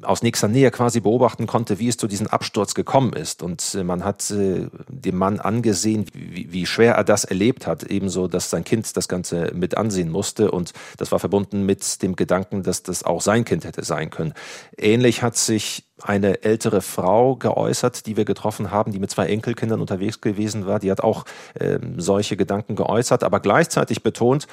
aus 0.03 0.23
nächster 0.23 0.49
Nähe 0.49 0.71
quasi 0.71 1.01
beobachten 1.01 1.47
konnte, 1.47 1.79
wie 1.79 1.89
es 1.89 1.97
zu 1.97 2.07
diesem 2.07 2.27
Absturz 2.27 2.75
gekommen 2.75 3.13
ist. 3.13 3.43
Und 3.43 3.75
äh, 3.75 3.85
man 3.85 4.05
hat 4.05 4.31
äh, 4.31 4.69
dem 4.89 5.17
Mann 5.17 5.41
angesehen, 5.41 6.07
wie, 6.13 6.53
wie, 6.53 6.67
schwer 6.67 6.95
er 6.95 7.05
das 7.05 7.25
erlebt 7.25 7.67
hat, 7.67 7.85
ebenso, 7.85 8.29
dass 8.29 8.51
sein 8.51 8.65
Kind 8.65 8.97
das 8.97 9.09
Ganze 9.09 9.53
mit 9.55 9.77
ansehen 9.77 10.11
musste. 10.11 10.51
Und 10.51 10.73
das 10.97 11.13
war 11.13 11.19
verbunden 11.19 11.67
mit 11.67 12.03
dem 12.03 12.17
Gedanken, 12.17 12.63
dass 12.63 12.83
das 12.83 13.03
auch 13.03 13.21
sein 13.21 13.45
Kind 13.45 13.65
hätte 13.65 13.85
sein 13.85 14.11
können. 14.11 14.35
Ähnlich 14.77 15.23
hat 15.23 15.37
sich 15.37 15.85
eine 16.03 16.45
ältere 16.45 16.81
Frau 16.81 17.37
geäußert, 17.37 18.07
die 18.07 18.17
wir 18.17 18.25
getroffen 18.25 18.71
haben, 18.71 18.93
die 18.93 18.99
mit 18.99 19.11
zwei 19.11 19.27
Enkelkindern 19.27 19.81
unterwegs 19.81 20.21
gewesen 20.21 20.67
war. 20.67 20.79
Die 20.79 20.91
hat 20.91 21.01
auch 21.01 21.25
äh, 21.55 21.79
solche 21.97 22.37
Gedanken 22.37 22.77
geäußert, 22.77 23.25
aber 23.25 23.41
gleichzeitig 23.41 24.03
betont, 24.03 24.47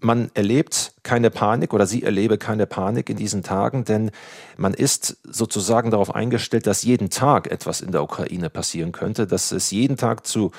man 0.00 0.30
erlebt 0.34 0.92
keine 1.02 1.30
Panik 1.30 1.72
oder 1.72 1.86
sie 1.86 2.02
erlebe 2.02 2.38
keine 2.38 2.66
Panik 2.66 3.10
in 3.10 3.16
diesen 3.16 3.42
Tagen, 3.42 3.84
denn 3.84 4.10
man 4.56 4.74
ist 4.74 5.18
sozusagen 5.24 5.90
darauf 5.90 6.14
eingestellt, 6.14 6.66
dass 6.66 6.82
jeden 6.82 7.10
Tag 7.10 7.50
etwas 7.50 7.80
in 7.80 7.92
der 7.92 8.02
Ukraine 8.02 8.50
passieren 8.50 8.92
könnte, 8.92 9.26
dass 9.26 9.52
es 9.52 9.70
jeden 9.70 9.96
Tag 9.96 10.26
zu 10.26 10.52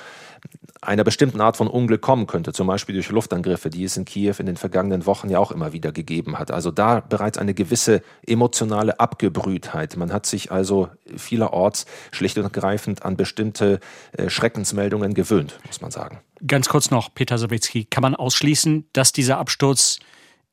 einer 0.80 1.04
bestimmten 1.04 1.40
Art 1.40 1.56
von 1.56 1.68
Unglück 1.68 2.02
kommen 2.02 2.26
könnte, 2.26 2.52
zum 2.52 2.66
Beispiel 2.66 2.94
durch 2.96 3.08
Luftangriffe, 3.08 3.70
die 3.70 3.84
es 3.84 3.96
in 3.96 4.04
Kiew 4.04 4.34
in 4.38 4.46
den 4.46 4.56
vergangenen 4.56 5.06
Wochen 5.06 5.30
ja 5.30 5.38
auch 5.38 5.52
immer 5.52 5.72
wieder 5.72 5.92
gegeben 5.92 6.38
hat. 6.38 6.50
Also 6.50 6.72
da 6.72 7.00
bereits 7.00 7.38
eine 7.38 7.54
gewisse 7.54 8.02
emotionale 8.26 8.98
Abgebrühtheit. 8.98 9.96
Man 9.96 10.12
hat 10.12 10.26
sich 10.26 10.50
also 10.50 10.88
vielerorts 11.16 11.86
schlicht 12.10 12.36
und 12.36 12.44
ergreifend 12.44 13.04
an 13.04 13.16
bestimmte 13.16 13.78
äh, 14.12 14.28
Schreckensmeldungen 14.28 15.14
gewöhnt, 15.14 15.60
muss 15.66 15.80
man 15.80 15.92
sagen. 15.92 16.18
Ganz 16.44 16.68
kurz 16.68 16.90
noch, 16.90 17.14
Peter 17.14 17.38
Sawicki, 17.38 17.84
kann 17.84 18.02
man 18.02 18.16
ausschließen, 18.16 18.88
dass 18.92 19.12
dieser 19.12 19.38
Absturz 19.38 20.00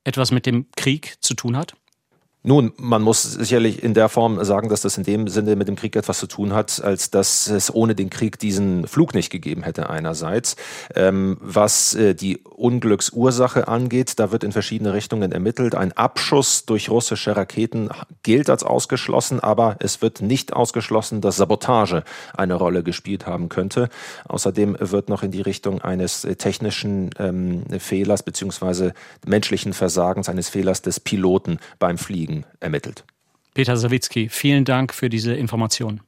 etwas 0.04 0.30
mit 0.32 0.46
dem 0.46 0.68
Krieg 0.76 1.16
zu 1.22 1.34
tun 1.34 1.58
hat? 1.58 1.74
Nun, 2.42 2.72
man 2.78 3.02
muss 3.02 3.24
sicherlich 3.24 3.84
in 3.84 3.94
der 3.94 4.08
Form 4.08 4.42
sagen, 4.46 4.70
dass 4.70 4.80
das 4.80 4.98
in 4.98 5.04
dem 5.04 5.28
Sinne 5.28 5.58
mit 5.58 5.68
dem 5.68 5.76
Krieg 5.76 5.98
etwas 5.98 6.20
zu 6.20 6.26
tun 6.26 6.54
hat, 6.54 6.82
als 6.82 7.12
dass 7.12 7.48
es 7.48 7.74
ohne 7.74 7.96
den 7.96 8.10
Krieg 8.10 8.40
diesen 8.40 8.88
Flug 8.88 9.14
nicht 9.14 9.30
gegeben 9.30 9.64
hätte 9.64 9.90
einerseits. 9.90 10.56
Ähm, 10.96 11.36
was 11.42 11.96
äh, 11.96 12.16
die 12.16 12.38
Unglücksursache 12.38 13.68
angeht, 13.68 14.20
da 14.20 14.32
wird 14.32 14.46
in 14.46 14.54
verschiedene 14.54 14.94
Richtungen 14.94 15.34
ermittelt. 15.34 15.76
Ein 15.76 15.92
Abschuss 15.92 16.66
durch 16.66 16.90
russische 16.90 17.36
Raketen 17.36 17.90
gilt 18.24 18.50
als 18.50 18.64
ausgeschlossen, 18.64 19.42
aber 19.42 19.76
es 19.80 20.02
wird 20.02 20.22
nicht 20.22 20.54
ausgeschlossen, 20.54 21.20
dass 21.20 21.36
Sabotage 21.36 22.06
eine 22.34 22.54
Rolle 22.54 22.84
gespielt 22.84 23.28
haben 23.28 23.50
könnte. 23.50 23.90
Außerdem 24.30 24.78
wird 24.80 25.10
noch 25.10 25.24
in 25.24 25.32
die 25.32 25.42
Richtung 25.42 25.82
eines 25.82 26.24
äh, 26.24 26.38
technischen 26.38 27.10
ähm, 27.20 27.66
Fehlers 27.80 28.24
beziehungsweise 28.24 28.94
menschlichen 29.28 29.74
Versagens, 29.74 30.30
eines 30.30 30.48
Fehlers 30.48 30.82
des 30.82 31.02
Piloten 31.02 31.60
beim 31.80 31.98
Fliegen 31.98 32.29
Anliegen 32.30 32.46
ermittelt. 32.60 33.06
Peter 33.54 33.76
Sawicki, 33.76 34.30
vielen 34.30 34.64
Dank 34.66 34.94
für 34.94 35.10
diese 35.10 35.34
Information. 35.34 36.02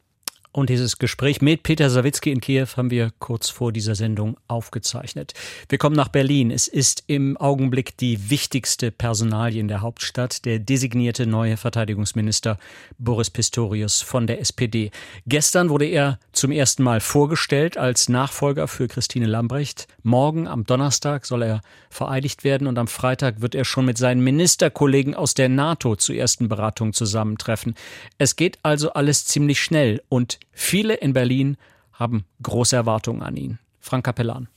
Und 0.53 0.69
dieses 0.69 0.97
Gespräch 0.97 1.41
mit 1.41 1.63
Peter 1.63 1.89
Sawicki 1.89 2.29
in 2.29 2.41
Kiew 2.41 2.67
haben 2.75 2.91
wir 2.91 3.11
kurz 3.19 3.49
vor 3.49 3.71
dieser 3.71 3.95
Sendung 3.95 4.35
aufgezeichnet. 4.49 5.33
Wir 5.69 5.77
kommen 5.77 5.95
nach 5.95 6.09
Berlin. 6.09 6.51
Es 6.51 6.67
ist 6.67 7.05
im 7.07 7.37
Augenblick 7.37 7.95
die 7.95 8.29
wichtigste 8.29 8.91
Personalie 8.91 9.61
in 9.61 9.69
der 9.69 9.79
Hauptstadt, 9.79 10.43
der 10.43 10.59
designierte 10.59 11.25
neue 11.25 11.55
Verteidigungsminister 11.55 12.57
Boris 12.97 13.29
Pistorius 13.29 14.01
von 14.01 14.27
der 14.27 14.41
SPD. 14.41 14.91
Gestern 15.25 15.69
wurde 15.69 15.85
er 15.85 16.19
zum 16.33 16.51
ersten 16.51 16.83
Mal 16.83 16.99
vorgestellt 16.99 17.77
als 17.77 18.09
Nachfolger 18.09 18.67
für 18.67 18.89
Christine 18.89 19.27
Lambrecht. 19.27 19.87
Morgen 20.03 20.49
am 20.49 20.65
Donnerstag 20.65 21.25
soll 21.25 21.43
er 21.43 21.61
vereidigt 21.89 22.43
werden 22.43 22.67
und 22.67 22.77
am 22.77 22.89
Freitag 22.89 23.39
wird 23.39 23.55
er 23.55 23.63
schon 23.63 23.85
mit 23.85 23.97
seinen 23.97 24.21
Ministerkollegen 24.21 25.15
aus 25.15 25.33
der 25.33 25.47
NATO 25.47 25.95
zu 25.95 26.11
ersten 26.11 26.49
Beratungen 26.49 26.91
zusammentreffen. 26.91 27.75
Es 28.17 28.35
geht 28.35 28.59
also 28.63 28.91
alles 28.91 29.25
ziemlich 29.25 29.61
schnell 29.61 30.01
und 30.09 30.40
Viele 30.51 30.95
in 30.95 31.13
Berlin 31.13 31.57
haben 31.93 32.25
große 32.41 32.75
Erwartungen 32.75 33.21
an 33.21 33.35
ihn. 33.35 33.59
Frank 33.79 34.05
Kapellan. 34.05 34.47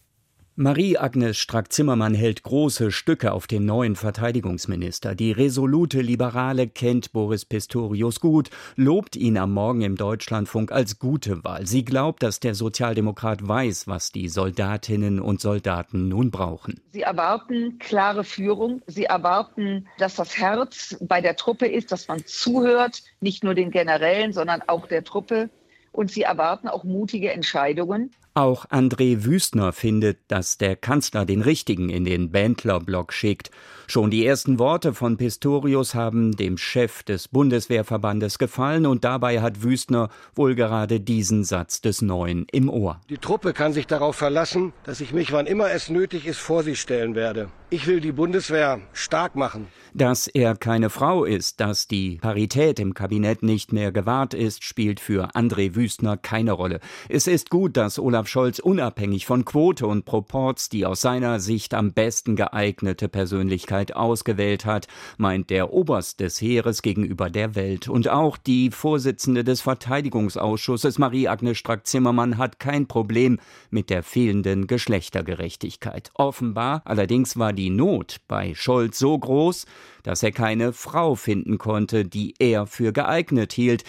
Marie-Agnes 0.56 1.36
Strack-Zimmermann 1.36 2.14
hält 2.14 2.44
große 2.44 2.92
Stücke 2.92 3.32
auf 3.32 3.48
den 3.48 3.66
neuen 3.66 3.96
Verteidigungsminister. 3.96 5.16
Die 5.16 5.32
resolute 5.32 6.00
Liberale 6.00 6.68
kennt 6.68 7.12
Boris 7.12 7.44
Pistorius 7.44 8.20
gut, 8.20 8.50
lobt 8.76 9.16
ihn 9.16 9.36
am 9.36 9.52
Morgen 9.52 9.80
im 9.80 9.96
Deutschlandfunk 9.96 10.70
als 10.70 11.00
gute 11.00 11.42
Wahl. 11.42 11.66
Sie 11.66 11.84
glaubt, 11.84 12.22
dass 12.22 12.38
der 12.38 12.54
Sozialdemokrat 12.54 13.48
weiß, 13.48 13.88
was 13.88 14.12
die 14.12 14.28
Soldatinnen 14.28 15.18
und 15.18 15.40
Soldaten 15.40 16.06
nun 16.06 16.30
brauchen. 16.30 16.80
Sie 16.92 17.02
erwarten 17.02 17.80
klare 17.80 18.22
Führung. 18.22 18.80
Sie 18.86 19.06
erwarten, 19.06 19.88
dass 19.98 20.14
das 20.14 20.38
Herz 20.38 20.96
bei 21.00 21.20
der 21.20 21.34
Truppe 21.34 21.66
ist, 21.66 21.90
dass 21.90 22.06
man 22.06 22.24
zuhört, 22.26 23.02
nicht 23.18 23.42
nur 23.42 23.54
den 23.54 23.72
Generälen, 23.72 24.32
sondern 24.32 24.62
auch 24.68 24.86
der 24.86 25.02
Truppe 25.02 25.50
und 25.94 26.10
sie 26.10 26.22
erwarten 26.22 26.68
auch 26.68 26.84
mutige 26.84 27.32
Entscheidungen. 27.32 28.10
Auch 28.34 28.66
André 28.66 29.24
Wüstner 29.24 29.72
findet, 29.72 30.18
dass 30.28 30.58
der 30.58 30.74
Kanzler 30.74 31.24
den 31.24 31.40
Richtigen 31.40 31.88
in 31.88 32.04
den 32.04 32.32
Bändlerblock 32.32 33.12
schickt. 33.12 33.52
Schon 33.86 34.10
die 34.10 34.24
ersten 34.24 34.58
Worte 34.58 34.94
von 34.94 35.18
Pistorius 35.18 35.94
haben 35.94 36.36
dem 36.36 36.56
Chef 36.56 37.02
des 37.02 37.28
Bundeswehrverbandes 37.28 38.38
gefallen 38.38 38.86
und 38.86 39.04
dabei 39.04 39.42
hat 39.42 39.62
Wüstner 39.62 40.08
wohl 40.34 40.54
gerade 40.54 41.00
diesen 41.00 41.44
Satz 41.44 41.82
des 41.82 42.00
Neuen 42.00 42.46
im 42.50 42.70
Ohr. 42.70 43.00
Die 43.10 43.18
Truppe 43.18 43.52
kann 43.52 43.74
sich 43.74 43.86
darauf 43.86 44.16
verlassen, 44.16 44.72
dass 44.84 45.00
ich 45.00 45.12
mich, 45.12 45.32
wann 45.32 45.46
immer 45.46 45.70
es 45.70 45.90
nötig 45.90 46.26
ist, 46.26 46.38
vor 46.38 46.62
sie 46.62 46.76
stellen 46.76 47.14
werde. 47.14 47.50
Ich 47.70 47.86
will 47.86 48.00
die 48.00 48.12
Bundeswehr 48.12 48.80
stark 48.92 49.34
machen. 49.34 49.66
Dass 49.92 50.28
er 50.28 50.56
keine 50.56 50.90
Frau 50.90 51.24
ist, 51.24 51.60
dass 51.60 51.88
die 51.88 52.16
Parität 52.16 52.78
im 52.78 52.94
Kabinett 52.94 53.42
nicht 53.42 53.72
mehr 53.72 53.92
gewahrt 53.92 54.32
ist, 54.32 54.64
spielt 54.64 55.00
für 55.00 55.34
André 55.34 55.74
Wüstner 55.74 56.16
keine 56.16 56.52
Rolle. 56.52 56.80
Es 57.08 57.26
ist 57.26 57.50
gut, 57.50 57.76
dass 57.76 57.98
Olaf 57.98 58.28
Scholz 58.28 58.60
unabhängig 58.60 59.26
von 59.26 59.44
Quote 59.44 59.86
und 59.86 60.04
Proports 60.04 60.68
die 60.68 60.86
aus 60.86 61.00
seiner 61.00 61.40
Sicht 61.40 61.74
am 61.74 61.92
besten 61.92 62.36
geeignete 62.36 63.08
Persönlichkeit 63.08 63.73
ausgewählt 63.74 64.64
hat, 64.64 64.88
meint 65.18 65.50
der 65.50 65.72
Oberst 65.72 66.20
des 66.20 66.40
Heeres 66.40 66.82
gegenüber 66.82 67.30
der 67.30 67.54
Welt. 67.54 67.88
Und 67.88 68.08
auch 68.08 68.36
die 68.36 68.70
Vorsitzende 68.70 69.44
des 69.44 69.60
Verteidigungsausschusses, 69.60 70.98
Marie-Agnes 70.98 71.58
Strack-Zimmermann, 71.58 72.38
hat 72.38 72.58
kein 72.58 72.86
Problem 72.86 73.38
mit 73.70 73.90
der 73.90 74.02
fehlenden 74.02 74.66
Geschlechtergerechtigkeit. 74.66 76.10
Offenbar 76.14 76.82
allerdings 76.84 77.38
war 77.38 77.52
die 77.52 77.70
Not 77.70 78.16
bei 78.28 78.54
Scholz 78.54 78.98
so 78.98 79.18
groß, 79.18 79.66
dass 80.02 80.22
er 80.22 80.32
keine 80.32 80.72
Frau 80.72 81.14
finden 81.14 81.58
konnte, 81.58 82.04
die 82.04 82.34
er 82.38 82.66
für 82.66 82.92
geeignet 82.92 83.52
hielt. 83.52 83.84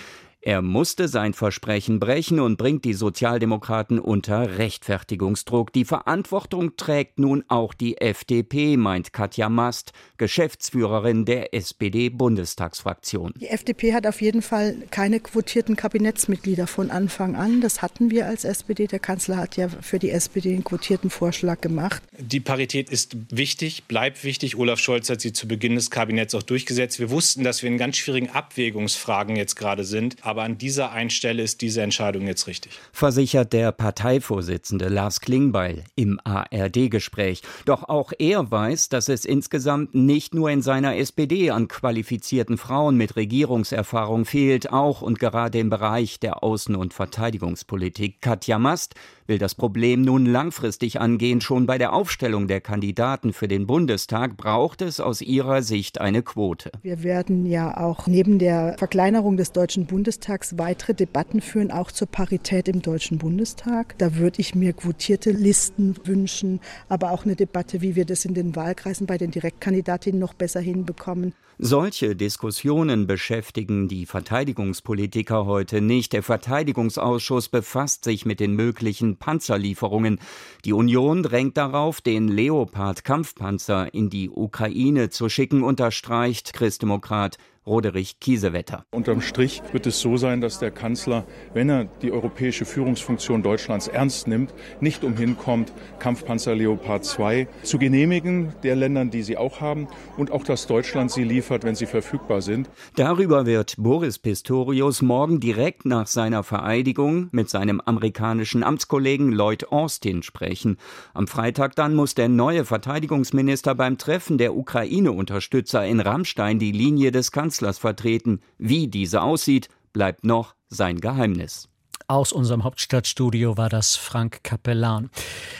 Er 0.47 0.61
musste 0.61 1.07
sein 1.07 1.33
Versprechen 1.33 1.99
brechen 1.99 2.39
und 2.39 2.57
bringt 2.57 2.85
die 2.85 2.93
Sozialdemokraten 2.93 3.97
unter 3.97 4.59
Rechtfertigungsdruck. 4.59 5.73
Die 5.73 5.85
Verantwortung 5.85 6.77
trägt 6.77 7.17
nun 7.17 7.43
auch 7.47 7.73
die 7.73 7.97
FDP, 7.97 8.77
meint 8.77 9.11
Katja 9.11 9.49
Mast, 9.49 9.91
Geschäftsführerin 10.19 11.25
der 11.25 11.55
SPD-Bundestagsfraktion. 11.55 13.33
Die 13.41 13.47
FDP 13.47 13.95
hat 13.95 14.05
auf 14.05 14.21
jeden 14.21 14.43
Fall 14.43 14.75
keine 14.91 15.19
quotierten 15.19 15.75
Kabinettsmitglieder 15.75 16.67
von 16.67 16.91
Anfang 16.91 17.35
an. 17.35 17.59
Das 17.59 17.81
hatten 17.81 18.11
wir 18.11 18.27
als 18.27 18.45
SPD. 18.45 18.85
Der 18.85 18.99
Kanzler 18.99 19.37
hat 19.37 19.57
ja 19.57 19.67
für 19.67 19.97
die 19.97 20.11
SPD 20.11 20.53
einen 20.53 20.63
quotierten 20.63 21.09
Vorschlag 21.09 21.59
gemacht. 21.59 22.03
Die 22.19 22.39
Parität 22.39 22.91
ist 22.91 23.17
wichtig, 23.31 23.85
bleibt 23.85 24.23
wichtig. 24.23 24.57
Olaf 24.57 24.77
Scholz 24.77 25.09
hat 25.09 25.21
sie 25.21 25.33
zu 25.33 25.47
Beginn 25.47 25.73
des 25.73 25.89
Kabinetts 25.89 26.35
auch 26.35 26.43
durchgesetzt. 26.43 26.99
Wir 26.99 27.09
wussten, 27.09 27.43
dass 27.43 27.63
wir 27.63 27.71
in 27.71 27.79
ganz 27.79 27.97
schwierigen 27.97 28.29
Abwägungsfragen 28.29 29.35
jetzt 29.37 29.55
gerade 29.55 29.83
sind. 29.83 30.17
Aber 30.35 30.43
an 30.43 30.57
dieser 30.57 30.91
einen 30.91 31.11
Stelle 31.11 31.43
ist 31.43 31.61
diese 31.61 31.81
Entscheidung 31.81 32.27
jetzt 32.27 32.45
richtig. 32.47 32.73
Versichert 32.91 33.53
der 33.53 33.71
Parteivorsitzende 33.71 34.89
Lars 34.89 35.21
Klingbeil 35.21 35.85
im 35.95 36.19
ARD-Gespräch. 36.25 37.41
Doch 37.63 37.83
auch 37.87 38.11
er 38.19 38.51
weiß, 38.51 38.89
dass 38.89 39.07
es 39.07 39.23
insgesamt 39.23 39.95
nicht 39.95 40.33
nur 40.33 40.49
in 40.49 40.61
seiner 40.61 40.97
SPD 40.97 41.51
an 41.51 41.69
qualifizierten 41.69 42.57
Frauen 42.57 42.97
mit 42.97 43.15
Regierungserfahrung 43.15 44.25
fehlt, 44.25 44.73
auch 44.73 45.01
und 45.01 45.19
gerade 45.19 45.57
im 45.57 45.69
Bereich 45.69 46.19
der 46.19 46.43
Außen- 46.43 46.75
und 46.75 46.93
Verteidigungspolitik. 46.93 48.19
Katja 48.19 48.59
Mast 48.59 48.95
will 49.27 49.37
das 49.37 49.55
Problem 49.55 50.01
nun 50.01 50.25
langfristig 50.25 50.99
angehen. 51.01 51.41
Schon 51.41 51.65
bei 51.65 51.77
der 51.77 51.93
Aufstellung 51.93 52.47
der 52.47 52.61
Kandidaten 52.61 53.33
für 53.33 53.47
den 53.47 53.67
Bundestag 53.67 54.37
braucht 54.37 54.81
es 54.81 54.99
aus 54.99 55.21
ihrer 55.21 55.61
Sicht 55.61 56.01
eine 56.01 56.21
Quote. 56.21 56.71
Wir 56.81 57.03
werden 57.03 57.45
ja 57.45 57.77
auch 57.77 58.07
neben 58.07 58.39
der 58.39 58.75
Verkleinerung 58.77 59.37
des 59.37 59.51
Deutschen 59.51 59.85
Bundestags 59.85 60.57
weitere 60.57 60.93
Debatten 60.93 61.41
führen, 61.41 61.71
auch 61.71 61.91
zur 61.91 62.07
Parität 62.07 62.67
im 62.67 62.81
Deutschen 62.81 63.17
Bundestag. 63.17 63.97
Da 63.97 64.15
würde 64.15 64.41
ich 64.41 64.55
mir 64.55 64.73
quotierte 64.73 65.31
Listen 65.31 65.95
wünschen, 66.03 66.59
aber 66.89 67.11
auch 67.11 67.25
eine 67.25 67.35
Debatte, 67.35 67.81
wie 67.81 67.95
wir 67.95 68.05
das 68.05 68.25
in 68.25 68.33
den 68.33 68.55
Wahlkreisen 68.55 69.07
bei 69.07 69.17
den 69.17 69.31
Direktkandidatinnen 69.31 70.19
noch 70.19 70.33
besser 70.33 70.59
hinbekommen. 70.59 71.33
Solche 71.57 72.17
Diskussionen 72.17 73.07
beschäftigen 73.07 73.87
die 73.87 74.05
Verteidigungspolitiker 74.05 75.45
heute 75.45 75.79
nicht. 75.79 76.11
Der 76.11 76.21
Verteidigungsausschuss 76.21 77.47
befasst 77.47 78.03
sich 78.03 78.25
mit 78.25 78.41
den 78.41 78.55
möglichen 78.55 79.14
Panzerlieferungen. 79.15 80.19
Die 80.65 80.73
Union 80.73 81.23
drängt 81.23 81.57
darauf, 81.57 82.01
den 82.01 82.27
Leopard-Kampfpanzer 82.27 83.93
in 83.93 84.09
die 84.09 84.29
Ukraine 84.29 85.09
zu 85.09 85.29
schicken, 85.29 85.63
unterstreicht 85.63 86.53
Christdemokrat 86.53 87.37
Roderich 87.65 88.19
Kiesewetter. 88.19 88.85
Unterm 88.91 89.21
Strich 89.21 89.63
wird 89.71 89.87
es 89.87 89.99
so 89.99 90.17
sein, 90.17 90.39
dass 90.39 90.59
der 90.59 90.69
Kanzler, 90.69 91.25
wenn 91.53 91.69
er 91.69 91.85
die 91.85 92.11
europäische 92.11 92.63
Führungsfunktion 92.63 93.41
Deutschlands 93.41 93.87
ernst 93.87 94.27
nimmt, 94.27 94.53
nicht 94.81 95.03
umhin 95.03 95.35
kommt, 95.35 95.73
Kampfpanzer 95.97 96.53
Leopard 96.53 97.03
2 97.05 97.47
zu 97.63 97.79
genehmigen, 97.79 98.53
der 98.61 98.75
Ländern, 98.75 99.09
die 99.09 99.23
sie 99.23 99.37
auch 99.37 99.61
haben, 99.61 99.87
und 100.15 100.31
auch, 100.31 100.43
dass 100.43 100.67
Deutschland 100.67 101.11
sie 101.11 101.23
liefert, 101.23 101.63
wenn 101.63 101.73
sie 101.73 101.87
verfügbar 101.87 102.43
sind. 102.43 102.69
Darüber 102.95 103.47
wird 103.47 103.75
Boris 103.79 104.19
Pistorius 104.19 105.01
morgen 105.01 105.39
direkt 105.39 105.85
nach 105.85 106.05
seiner 106.05 106.43
Vereidigung 106.43 107.29
mit 107.31 107.49
seinem 107.49 107.81
amerikanischen 107.81 108.63
Amtskollegen 108.63 109.31
Lloyd 109.31 109.71
Austin 109.71 110.21
sprechen. 110.21 110.77
Am 111.15 111.25
Freitag 111.25 111.75
dann 111.75 111.95
muss 111.95 112.13
der 112.13 112.29
neue 112.29 112.63
Verteidigungsminister 112.63 113.73
beim 113.73 113.97
Treffen 113.97 114.37
der 114.37 114.55
Ukraine-Unterstützer 114.55 115.83
in 115.83 115.99
Rammstein 115.99 116.59
die 116.59 116.71
Linie 116.71 117.11
des 117.11 117.31
Kanzlers 117.31 117.54
Kanzlers 117.55 117.77
vertreten. 117.77 118.41
Wie 118.57 118.87
diese 118.87 119.21
aussieht, 119.21 119.69
bleibt 119.93 120.25
noch 120.25 120.55
sein 120.67 120.99
Geheimnis. 120.99 121.69
Aus 122.07 122.33
unserem 122.33 122.65
Hauptstadtstudio 122.65 123.55
war 123.57 123.69
das 123.69 123.95
Frank 123.95 124.43
Capellan. 124.43 125.09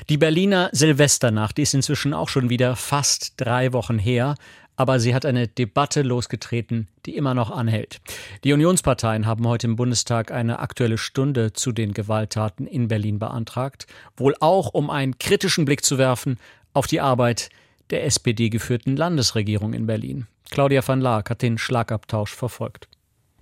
Die 0.10 0.18
Berliner 0.18 0.70
Silvesternacht 0.74 1.58
die 1.58 1.62
ist 1.62 1.74
inzwischen 1.74 2.14
auch 2.14 2.28
schon 2.28 2.50
wieder 2.50 2.76
fast 2.76 3.34
drei 3.38 3.72
Wochen 3.72 3.98
her, 3.98 4.36
aber 4.76 5.00
sie 5.00 5.16
hat 5.16 5.26
eine 5.26 5.48
Debatte 5.48 6.02
losgetreten, 6.02 6.90
die 7.06 7.16
immer 7.16 7.34
noch 7.34 7.50
anhält. 7.50 8.02
Die 8.44 8.52
Unionsparteien 8.52 9.26
haben 9.26 9.48
heute 9.48 9.68
im 9.68 9.78
Bundestag 9.78 10.32
eine 10.32 10.60
aktuelle 10.60 10.98
Stunde 10.98 11.54
zu 11.54 11.72
den 11.72 11.94
Gewalttaten 11.94 12.68
in 12.68 12.90
Berlin 12.90 13.20
beantragt, 13.20 13.88
wohl 14.18 14.36
auch 14.42 14.74
um 14.74 14.90
einen 14.90 15.18
kritischen 15.18 15.64
Blick 15.64 15.86
zu 15.86 15.98
werfen 15.98 16.38
auf 16.74 16.88
die 16.88 17.00
Arbeit 17.00 17.50
der 17.90 18.04
SPD 18.04 18.50
geführten 18.50 18.98
Landesregierung 18.98 19.74
in 19.74 19.88
Berlin. 19.88 20.28
Claudia 20.50 20.82
van 20.86 21.02
Laak 21.02 21.30
hat 21.30 21.42
den 21.42 21.58
Schlagabtausch 21.58 22.34
verfolgt. 22.34 22.88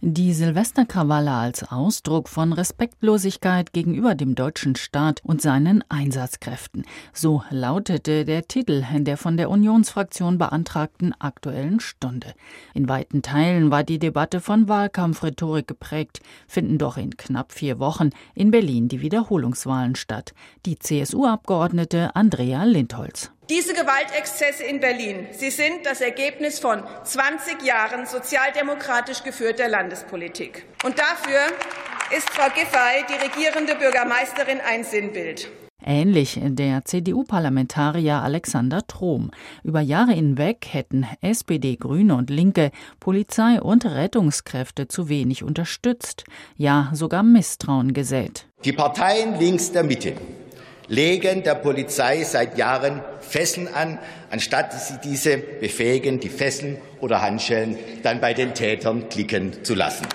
Die 0.06 0.34
Silvesterkrawalle 0.34 1.32
als 1.32 1.64
Ausdruck 1.72 2.28
von 2.28 2.52
Respektlosigkeit 2.52 3.72
gegenüber 3.72 4.16
dem 4.16 4.36
deutschen 4.36 4.76
Staat 4.76 5.22
und 5.24 5.42
seinen 5.42 5.82
Einsatzkräften. 5.88 6.84
So 7.14 7.42
lautete 7.52 8.26
der 8.26 8.46
Titel 8.50 8.84
der 8.94 9.16
von 9.16 9.38
der 9.38 9.50
Unionsfraktion 9.50 10.38
beantragten 10.38 11.14
Aktuellen 11.20 11.80
Stunde. 11.80 12.34
In 12.74 12.90
weiten 12.90 13.22
Teilen 13.22 13.72
war 13.72 13.86
die 13.86 13.98
Debatte 13.98 14.42
von 14.42 14.68
Wahlkampfrhetorik 14.68 15.68
geprägt, 15.68 16.20
finden 16.50 16.78
doch 16.78 16.98
in 16.98 17.16
knapp 17.16 17.54
vier 17.54 17.80
Wochen 17.80 18.10
in 18.36 18.52
Berlin 18.52 18.90
die 18.90 19.00
Wiederholungswahlen 19.00 19.96
statt. 19.96 20.34
Die 20.66 20.78
CSU-Abgeordnete 20.78 22.14
Andrea 22.14 22.66
Lindholz. 22.66 23.32
Diese 23.50 23.74
Gewaltexzesse 23.74 24.64
in 24.64 24.80
Berlin, 24.80 25.28
sie 25.32 25.50
sind 25.50 25.86
das 25.86 26.00
Ergebnis 26.00 26.60
von 26.60 26.82
20 27.04 27.62
Jahren 27.62 28.06
sozialdemokratisch 28.06 29.22
geführter 29.22 29.68
Landespolitik. 29.68 30.66
Und 30.86 30.98
dafür 30.98 31.40
ist 32.16 32.30
Frau 32.30 32.48
Giffey, 32.56 33.04
die 33.10 33.22
regierende 33.22 33.76
Bürgermeisterin, 33.76 34.62
ein 34.66 34.86
Sinnbild. 34.86 35.50
Ähnlich 35.86 36.40
der 36.42 36.86
CDU-Parlamentarier 36.86 38.22
Alexander 38.22 38.88
Trom. 38.88 39.32
Über 39.66 39.82
Jahre 39.82 40.14
hinweg 40.14 40.66
hätten 40.72 41.06
SPD, 41.20 41.76
Grüne 41.76 42.16
und 42.16 42.30
Linke 42.30 42.72
Polizei 43.02 43.62
und 43.62 43.86
Rettungskräfte 43.86 44.88
zu 44.88 45.10
wenig 45.10 45.44
unterstützt, 45.44 46.24
ja 46.56 46.90
sogar 46.94 47.24
Misstrauen 47.24 47.94
gesät. 47.94 48.48
Die 48.64 48.72
Parteien 48.72 49.38
links 49.38 49.74
der 49.74 49.84
Mitte 49.84 50.16
legen 50.88 51.44
der 51.44 51.56
Polizei 51.56 52.24
seit 52.24 52.58
Jahren 52.58 53.02
Fesseln 53.22 53.68
an, 53.68 54.00
anstatt 54.30 54.74
sie 54.74 55.00
diese 55.04 55.38
befähigen, 55.38 56.20
die 56.20 56.30
Fesseln 56.30 56.78
oder 57.00 57.22
Handschellen 57.22 57.78
dann 58.04 58.20
bei 58.20 58.34
den 58.34 58.54
Tätern 58.54 59.10
klicken 59.10 59.64
zu 59.64 59.76
lassen. 59.76 60.06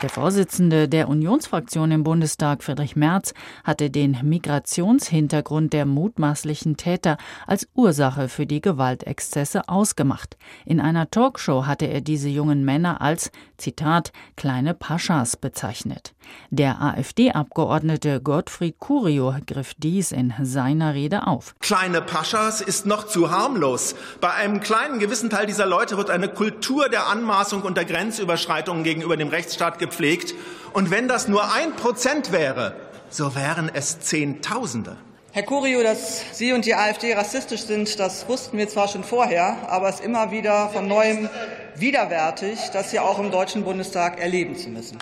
Der 0.00 0.10
Vorsitzende 0.10 0.88
der 0.88 1.08
Unionsfraktion 1.08 1.90
im 1.90 2.04
Bundestag, 2.04 2.62
Friedrich 2.62 2.94
Merz, 2.94 3.34
hatte 3.64 3.90
den 3.90 4.16
Migrationshintergrund 4.22 5.72
der 5.72 5.86
mutmaßlichen 5.86 6.76
Täter 6.76 7.16
als 7.48 7.66
Ursache 7.74 8.28
für 8.28 8.46
die 8.46 8.60
Gewaltexzesse 8.60 9.68
ausgemacht. 9.68 10.36
In 10.64 10.78
einer 10.78 11.10
Talkshow 11.10 11.66
hatte 11.66 11.86
er 11.86 12.00
diese 12.00 12.28
jungen 12.28 12.64
Männer 12.64 13.00
als, 13.00 13.32
Zitat, 13.56 14.12
kleine 14.36 14.72
Paschas 14.72 15.36
bezeichnet. 15.36 16.14
Der 16.50 16.80
AfD-Abgeordnete 16.80 18.20
Gottfried 18.20 18.78
Curio 18.78 19.34
griff 19.46 19.74
dies 19.76 20.12
in 20.12 20.32
seiner 20.42 20.94
Rede 20.94 21.26
auf. 21.26 21.54
Kleine 21.60 22.00
Paschas 22.00 22.60
ist 22.60 22.86
noch 22.86 23.06
zu 23.06 23.30
harmlos. 23.30 23.94
Bei 24.20 24.32
einem 24.32 24.60
kleinen 24.60 24.98
gewissen 24.98 25.30
Teil 25.30 25.46
dieser 25.46 25.66
Leute 25.66 25.96
wird 25.96 26.10
eine 26.10 26.28
Kultur 26.28 26.88
der 26.88 27.06
Anmaßung 27.08 27.62
und 27.62 27.76
der 27.76 27.84
Grenzüberschreitungen 27.84 28.84
gegenüber 28.84 29.16
dem 29.16 29.28
Rechtsstaat 29.28 29.78
gepflegt. 29.78 30.34
Und 30.72 30.90
wenn 30.90 31.08
das 31.08 31.28
nur 31.28 31.52
ein 31.52 31.76
Prozent 31.76 32.32
wäre, 32.32 32.74
so 33.10 33.34
wären 33.34 33.70
es 33.72 34.00
Zehntausende. 34.00 34.96
Herr 35.32 35.42
Curio, 35.42 35.82
dass 35.82 36.24
Sie 36.32 36.52
und 36.52 36.64
die 36.64 36.74
AfD 36.74 37.14
rassistisch 37.14 37.62
sind, 37.62 38.00
das 38.00 38.26
wussten 38.28 38.56
wir 38.56 38.68
zwar 38.68 38.88
schon 38.88 39.04
vorher, 39.04 39.58
aber 39.68 39.88
es 39.88 39.96
ist 39.96 40.04
immer 40.04 40.30
wieder 40.30 40.70
von 40.70 40.88
neuem 40.88 41.28
widerwärtig, 41.76 42.58
das 42.72 42.90
hier 42.90 43.04
auch 43.04 43.18
im 43.18 43.30
Deutschen 43.30 43.62
Bundestag 43.62 44.18
erleben 44.18 44.56
zu 44.56 44.70
müssen. 44.70 44.98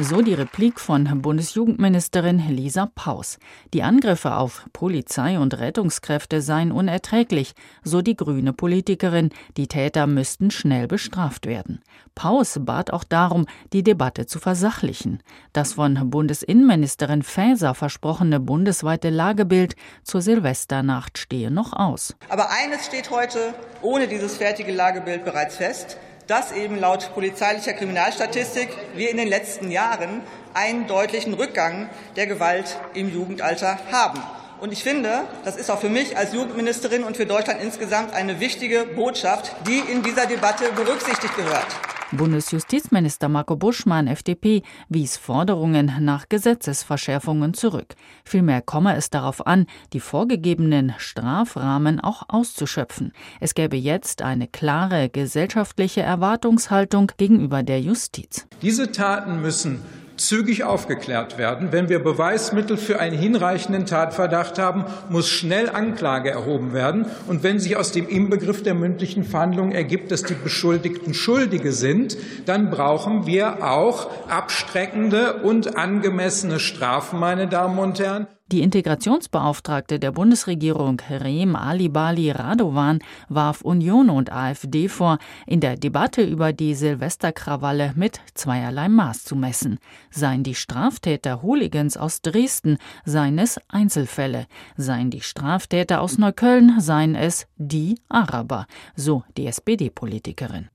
So 0.00 0.22
die 0.22 0.34
Replik 0.34 0.78
von 0.78 1.22
Bundesjugendministerin 1.22 2.38
Lisa 2.50 2.88
Paus. 2.94 3.36
Die 3.74 3.82
Angriffe 3.82 4.36
auf 4.36 4.64
Polizei 4.72 5.40
und 5.40 5.58
Rettungskräfte 5.58 6.40
seien 6.40 6.70
unerträglich, 6.70 7.54
so 7.82 8.00
die 8.00 8.14
grüne 8.14 8.52
Politikerin. 8.52 9.30
Die 9.56 9.66
Täter 9.66 10.06
müssten 10.06 10.52
schnell 10.52 10.86
bestraft 10.86 11.46
werden. 11.46 11.82
Paus 12.14 12.60
bat 12.60 12.92
auch 12.92 13.02
darum, 13.02 13.46
die 13.72 13.82
Debatte 13.82 14.26
zu 14.26 14.38
versachlichen. 14.38 15.20
Das 15.52 15.72
von 15.72 16.10
Bundesinnenministerin 16.10 17.24
Faeser 17.24 17.74
versprochene 17.74 18.38
bundesweite 18.38 19.10
Lagebild 19.10 19.74
zur 20.04 20.22
Silvesternacht 20.22 21.18
stehe 21.18 21.50
noch 21.50 21.72
aus. 21.72 22.14
Aber 22.28 22.50
eines 22.50 22.86
steht 22.86 23.10
heute 23.10 23.52
ohne 23.82 24.06
dieses 24.06 24.36
fertige 24.36 24.72
Lagebild 24.72 25.24
bereits 25.24 25.56
fest 25.56 25.96
dass 26.28 26.52
eben 26.52 26.78
laut 26.78 27.10
polizeilicher 27.14 27.72
Kriminalstatistik 27.72 28.68
wir 28.94 29.10
in 29.10 29.16
den 29.16 29.28
letzten 29.28 29.70
Jahren 29.70 30.20
einen 30.54 30.86
deutlichen 30.86 31.34
Rückgang 31.34 31.88
der 32.16 32.26
Gewalt 32.26 32.78
im 32.94 33.12
Jugendalter 33.12 33.78
haben. 33.90 34.22
Und 34.60 34.72
ich 34.72 34.82
finde, 34.82 35.24
das 35.44 35.56
ist 35.56 35.70
auch 35.70 35.80
für 35.80 35.88
mich 35.88 36.16
als 36.16 36.34
Jugendministerin 36.34 37.02
und 37.04 37.16
für 37.16 37.26
Deutschland 37.26 37.62
insgesamt 37.62 38.12
eine 38.12 38.40
wichtige 38.40 38.84
Botschaft, 38.84 39.54
die 39.66 39.78
in 39.78 40.02
dieser 40.02 40.26
Debatte 40.26 40.70
berücksichtigt 40.72 41.34
gehört. 41.36 41.66
Bundesjustizminister 42.12 43.28
Marco 43.28 43.56
Buschmann, 43.56 44.06
FDP, 44.06 44.62
wies 44.88 45.18
Forderungen 45.18 45.92
nach 46.00 46.28
Gesetzesverschärfungen 46.28 47.52
zurück. 47.52 47.94
Vielmehr 48.24 48.62
komme 48.62 48.96
es 48.96 49.10
darauf 49.10 49.46
an, 49.46 49.66
die 49.92 50.00
vorgegebenen 50.00 50.94
Strafrahmen 50.96 52.00
auch 52.00 52.22
auszuschöpfen. 52.28 53.12
Es 53.40 53.54
gäbe 53.54 53.76
jetzt 53.76 54.22
eine 54.22 54.48
klare 54.48 55.10
gesellschaftliche 55.10 56.00
Erwartungshaltung 56.00 57.12
gegenüber 57.18 57.62
der 57.62 57.80
Justiz. 57.82 58.46
Diese 58.62 58.90
Taten 58.90 59.42
müssen 59.42 59.82
zügig 60.18 60.64
aufgeklärt 60.64 61.38
werden. 61.38 61.72
Wenn 61.72 61.88
wir 61.88 62.02
Beweismittel 62.02 62.76
für 62.76 62.98
einen 62.98 63.16
hinreichenden 63.16 63.86
Tatverdacht 63.86 64.58
haben, 64.58 64.84
muss 65.08 65.28
schnell 65.28 65.68
Anklage 65.68 66.30
erhoben 66.30 66.72
werden. 66.72 67.06
Und 67.26 67.42
wenn 67.42 67.58
sich 67.58 67.76
aus 67.76 67.92
dem 67.92 68.08
Inbegriff 68.08 68.62
der 68.62 68.74
mündlichen 68.74 69.24
Verhandlungen 69.24 69.72
ergibt, 69.72 70.10
dass 70.10 70.22
die 70.22 70.34
Beschuldigten 70.34 71.14
Schuldige 71.14 71.72
sind, 71.72 72.16
dann 72.46 72.70
brauchen 72.70 73.26
wir 73.26 73.64
auch 73.64 74.10
abstreckende 74.28 75.42
und 75.42 75.76
angemessene 75.76 76.60
Strafen, 76.60 77.18
meine 77.18 77.48
Damen 77.48 77.78
und 77.78 77.98
Herren. 77.98 78.26
Die 78.50 78.62
Integrationsbeauftragte 78.62 79.98
der 79.98 80.10
Bundesregierung 80.10 81.02
Reem 81.10 81.54
Alibali 81.54 82.30
Radovan 82.30 83.00
warf 83.28 83.60
Union 83.60 84.08
und 84.08 84.32
AfD 84.32 84.88
vor, 84.88 85.18
in 85.46 85.60
der 85.60 85.76
Debatte 85.76 86.22
über 86.22 86.54
die 86.54 86.74
Silvesterkrawalle 86.74 87.92
mit 87.94 88.20
zweierlei 88.32 88.88
Maß 88.88 89.24
zu 89.24 89.36
messen. 89.36 89.78
Seien 90.10 90.44
die 90.44 90.54
Straftäter 90.54 91.42
Hooligans 91.42 91.98
aus 91.98 92.22
Dresden, 92.22 92.78
seien 93.04 93.38
es 93.38 93.60
Einzelfälle. 93.68 94.46
Seien 94.78 95.10
die 95.10 95.20
Straftäter 95.20 96.00
aus 96.00 96.16
Neukölln, 96.16 96.80
seien 96.80 97.14
es 97.16 97.46
die 97.58 98.00
Araber, 98.08 98.66
so 98.96 99.24
die 99.36 99.46
SPD-Politikerin. 99.46 100.70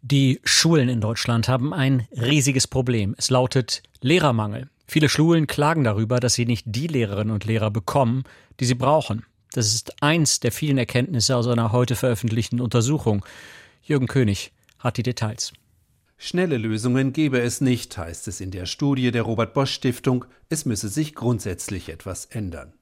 Die 0.00 0.40
Schulen 0.44 0.88
in 0.88 1.02
Deutschland 1.02 1.46
haben 1.46 1.74
ein 1.74 2.08
riesiges 2.12 2.66
Problem. 2.66 3.14
Es 3.18 3.28
lautet 3.28 3.82
Lehrermangel. 4.00 4.70
Viele 4.86 5.08
Schulen 5.08 5.46
klagen 5.46 5.84
darüber, 5.84 6.20
dass 6.20 6.34
sie 6.34 6.46
nicht 6.46 6.64
die 6.68 6.86
Lehrerinnen 6.86 7.34
und 7.34 7.44
Lehrer 7.44 7.70
bekommen, 7.70 8.24
die 8.60 8.64
sie 8.64 8.74
brauchen. 8.74 9.24
Das 9.52 9.74
ist 9.74 10.02
eins 10.02 10.40
der 10.40 10.52
vielen 10.52 10.78
Erkenntnisse 10.78 11.36
aus 11.36 11.46
einer 11.46 11.72
heute 11.72 11.96
veröffentlichten 11.96 12.60
Untersuchung. 12.60 13.24
Jürgen 13.82 14.06
König 14.06 14.52
hat 14.78 14.96
die 14.96 15.02
Details. 15.02 15.52
Schnelle 16.18 16.56
Lösungen 16.56 17.12
gebe 17.12 17.40
es 17.40 17.60
nicht, 17.60 17.98
heißt 17.98 18.28
es 18.28 18.40
in 18.40 18.50
der 18.50 18.66
Studie 18.66 19.10
der 19.10 19.22
Robert 19.22 19.52
Bosch 19.54 19.72
Stiftung. 19.72 20.24
Es 20.48 20.64
müsse 20.64 20.88
sich 20.88 21.14
grundsätzlich 21.14 21.88
etwas 21.88 22.26
ändern. 22.26 22.72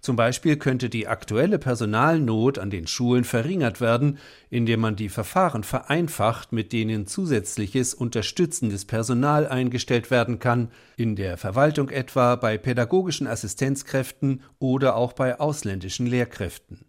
Zum 0.00 0.16
Beispiel 0.16 0.56
könnte 0.56 0.88
die 0.88 1.08
aktuelle 1.08 1.58
Personalnot 1.58 2.58
an 2.58 2.70
den 2.70 2.86
Schulen 2.86 3.24
verringert 3.24 3.80
werden, 3.80 4.18
indem 4.50 4.80
man 4.80 4.96
die 4.96 5.08
Verfahren 5.08 5.64
vereinfacht, 5.64 6.52
mit 6.52 6.72
denen 6.72 7.06
zusätzliches 7.06 7.94
unterstützendes 7.94 8.84
Personal 8.84 9.48
eingestellt 9.48 10.10
werden 10.10 10.38
kann, 10.38 10.70
in 10.96 11.16
der 11.16 11.36
Verwaltung 11.36 11.90
etwa 11.90 12.36
bei 12.36 12.56
pädagogischen 12.58 13.26
Assistenzkräften 13.26 14.42
oder 14.58 14.96
auch 14.96 15.12
bei 15.12 15.40
ausländischen 15.40 16.06
Lehrkräften. 16.06 16.86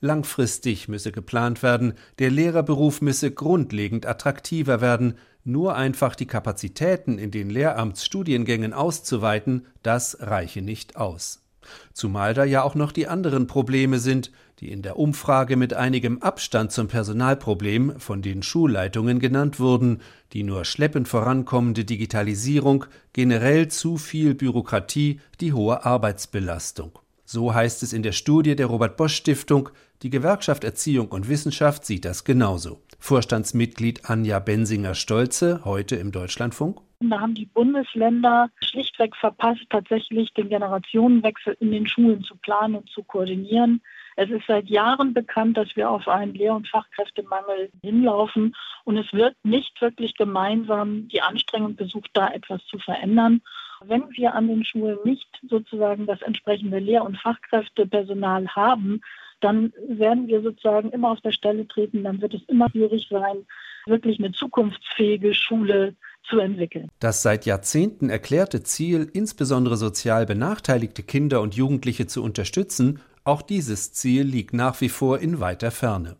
Langfristig 0.00 0.88
müsse 0.88 1.12
geplant 1.12 1.62
werden, 1.62 1.94
der 2.18 2.30
Lehrerberuf 2.30 3.00
müsse 3.00 3.30
grundlegend 3.30 4.06
attraktiver 4.06 4.80
werden, 4.80 5.14
nur 5.44 5.76
einfach 5.76 6.14
die 6.14 6.26
Kapazitäten 6.26 7.18
in 7.18 7.30
den 7.30 7.48
Lehramtsstudiengängen 7.48 8.72
auszuweiten, 8.72 9.66
das 9.82 10.18
reiche 10.20 10.62
nicht 10.62 10.96
aus. 10.96 11.47
Zumal 11.92 12.34
da 12.34 12.44
ja 12.44 12.62
auch 12.62 12.74
noch 12.74 12.92
die 12.92 13.06
anderen 13.06 13.46
Probleme 13.46 13.98
sind, 13.98 14.30
die 14.60 14.70
in 14.72 14.82
der 14.82 14.98
Umfrage 14.98 15.56
mit 15.56 15.74
einigem 15.74 16.20
Abstand 16.20 16.72
zum 16.72 16.88
Personalproblem 16.88 18.00
von 18.00 18.22
den 18.22 18.42
Schulleitungen 18.42 19.20
genannt 19.20 19.60
wurden, 19.60 20.00
die 20.32 20.42
nur 20.42 20.64
schleppend 20.64 21.08
vorankommende 21.08 21.84
Digitalisierung, 21.84 22.84
generell 23.12 23.68
zu 23.68 23.96
viel 23.96 24.34
Bürokratie, 24.34 25.20
die 25.40 25.52
hohe 25.52 25.84
Arbeitsbelastung. 25.84 26.98
So 27.24 27.54
heißt 27.54 27.82
es 27.82 27.92
in 27.92 28.02
der 28.02 28.12
Studie 28.12 28.56
der 28.56 28.66
Robert 28.66 28.96
Bosch 28.96 29.14
Stiftung, 29.14 29.68
die 30.02 30.10
Gewerkschaft 30.10 30.64
Erziehung 30.64 31.08
und 31.08 31.28
Wissenschaft 31.28 31.84
sieht 31.84 32.04
das 32.04 32.24
genauso. 32.24 32.80
Vorstandsmitglied 32.98 34.10
Anja 34.10 34.38
Bensinger-Stolze, 34.38 35.62
heute 35.64 35.96
im 35.96 36.12
Deutschlandfunk. 36.12 36.80
Da 37.00 37.20
haben 37.20 37.34
die 37.34 37.46
Bundesländer 37.46 38.50
schlichtweg 38.60 39.14
verpasst, 39.14 39.64
tatsächlich 39.70 40.34
den 40.34 40.48
Generationenwechsel 40.48 41.56
in 41.60 41.70
den 41.70 41.86
Schulen 41.86 42.24
zu 42.24 42.34
planen 42.36 42.74
und 42.74 42.90
zu 42.90 43.04
koordinieren. 43.04 43.80
Es 44.16 44.30
ist 44.30 44.46
seit 44.48 44.68
Jahren 44.68 45.14
bekannt, 45.14 45.56
dass 45.56 45.76
wir 45.76 45.88
auf 45.88 46.08
einen 46.08 46.34
Lehr- 46.34 46.56
und 46.56 46.66
Fachkräftemangel 46.66 47.70
hinlaufen 47.82 48.56
und 48.84 48.96
es 48.96 49.12
wird 49.12 49.36
nicht 49.44 49.80
wirklich 49.80 50.16
gemeinsam 50.16 51.06
die 51.06 51.22
Anstrengung 51.22 51.76
gesucht, 51.76 52.10
da 52.14 52.28
etwas 52.28 52.64
zu 52.66 52.78
verändern. 52.80 53.42
Wenn 53.84 54.10
wir 54.10 54.34
an 54.34 54.48
den 54.48 54.64
Schulen 54.64 54.98
nicht 55.04 55.28
sozusagen 55.48 56.06
das 56.06 56.20
entsprechende 56.22 56.80
Lehr- 56.80 57.04
und 57.04 57.16
Fachkräftepersonal 57.16 58.48
haben, 58.48 59.02
dann 59.40 59.72
werden 59.88 60.26
wir 60.26 60.42
sozusagen 60.42 60.90
immer 60.90 61.10
auf 61.10 61.20
der 61.20 61.32
Stelle 61.32 61.66
treten, 61.66 62.04
dann 62.04 62.20
wird 62.20 62.34
es 62.34 62.42
immer 62.48 62.68
schwierig 62.70 63.08
sein, 63.10 63.46
wirklich 63.86 64.18
eine 64.18 64.32
zukunftsfähige 64.32 65.34
Schule 65.34 65.94
zu 66.28 66.38
entwickeln. 66.38 66.88
Das 67.00 67.22
seit 67.22 67.46
Jahrzehnten 67.46 68.10
erklärte 68.10 68.62
Ziel, 68.62 69.08
insbesondere 69.12 69.76
sozial 69.76 70.26
benachteiligte 70.26 71.02
Kinder 71.02 71.40
und 71.40 71.54
Jugendliche 71.54 72.06
zu 72.06 72.22
unterstützen, 72.22 73.00
auch 73.24 73.42
dieses 73.42 73.92
Ziel 73.92 74.22
liegt 74.22 74.52
nach 74.54 74.80
wie 74.80 74.88
vor 74.88 75.18
in 75.20 75.40
weiter 75.40 75.70
Ferne. 75.70 76.16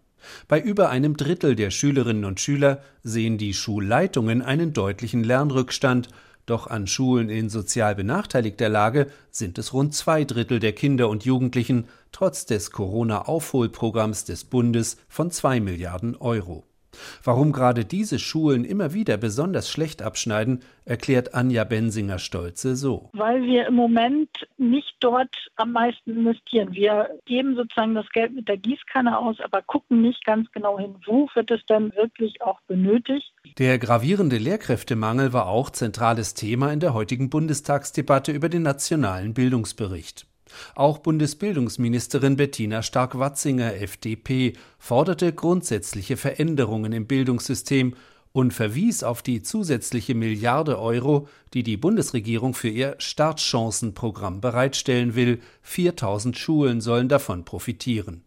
Bei 0.46 0.60
über 0.60 0.90
einem 0.90 1.16
Drittel 1.16 1.54
der 1.54 1.70
Schülerinnen 1.70 2.24
und 2.24 2.40
Schüler 2.40 2.82
sehen 3.02 3.38
die 3.38 3.54
Schulleitungen 3.54 4.42
einen 4.42 4.72
deutlichen 4.72 5.24
Lernrückstand, 5.24 6.08
doch 6.50 6.66
an 6.66 6.86
Schulen 6.86 7.28
in 7.30 7.48
sozial 7.48 7.94
benachteiligter 7.94 8.68
Lage 8.68 9.08
sind 9.30 9.58
es 9.58 9.72
rund 9.72 9.94
zwei 9.94 10.24
Drittel 10.24 10.60
der 10.60 10.72
Kinder 10.72 11.08
und 11.08 11.24
Jugendlichen, 11.24 11.88
trotz 12.12 12.46
des 12.46 12.70
Corona-Aufholprogramms 12.70 14.24
des 14.24 14.44
Bundes 14.44 14.98
von 15.08 15.30
zwei 15.30 15.60
Milliarden 15.60 16.16
Euro. 16.16 16.67
Warum 17.24 17.52
gerade 17.52 17.84
diese 17.84 18.18
Schulen 18.18 18.64
immer 18.64 18.92
wieder 18.92 19.16
besonders 19.16 19.70
schlecht 19.70 20.02
abschneiden, 20.02 20.60
erklärt 20.84 21.34
Anja 21.34 21.64
Bensinger-Stolze 21.64 22.76
so. 22.76 23.10
Weil 23.12 23.42
wir 23.42 23.66
im 23.66 23.74
Moment 23.74 24.30
nicht 24.56 24.96
dort 25.00 25.34
am 25.56 25.72
meisten 25.72 26.10
investieren. 26.10 26.72
Wir 26.72 27.10
geben 27.26 27.56
sozusagen 27.56 27.94
das 27.94 28.08
Geld 28.10 28.34
mit 28.34 28.48
der 28.48 28.56
Gießkanne 28.56 29.18
aus, 29.18 29.36
aber 29.40 29.62
gucken 29.62 30.02
nicht 30.02 30.24
ganz 30.24 30.50
genau 30.52 30.78
hin, 30.78 30.96
wo 31.06 31.28
wird 31.34 31.50
es 31.50 31.64
denn 31.66 31.92
wirklich 31.94 32.40
auch 32.42 32.60
benötigt. 32.66 33.32
Der 33.58 33.78
gravierende 33.78 34.38
Lehrkräftemangel 34.38 35.32
war 35.32 35.48
auch 35.48 35.70
zentrales 35.70 36.34
Thema 36.34 36.72
in 36.72 36.80
der 36.80 36.94
heutigen 36.94 37.30
Bundestagsdebatte 37.30 38.32
über 38.32 38.48
den 38.48 38.62
nationalen 38.62 39.34
Bildungsbericht. 39.34 40.26
Auch 40.74 40.98
Bundesbildungsministerin 40.98 42.36
Bettina 42.36 42.82
Stark-Watzinger, 42.82 43.74
FDP, 43.74 44.54
forderte 44.78 45.32
grundsätzliche 45.32 46.16
Veränderungen 46.16 46.92
im 46.92 47.06
Bildungssystem 47.06 47.94
und 48.32 48.52
verwies 48.52 49.02
auf 49.02 49.22
die 49.22 49.42
zusätzliche 49.42 50.14
Milliarde 50.14 50.78
Euro, 50.78 51.28
die 51.54 51.62
die 51.62 51.76
Bundesregierung 51.76 52.54
für 52.54 52.68
ihr 52.68 52.94
Startchancenprogramm 52.98 54.40
bereitstellen 54.40 55.14
will. 55.14 55.40
4000 55.62 56.36
Schulen 56.36 56.80
sollen 56.80 57.08
davon 57.08 57.44
profitieren. 57.44 58.22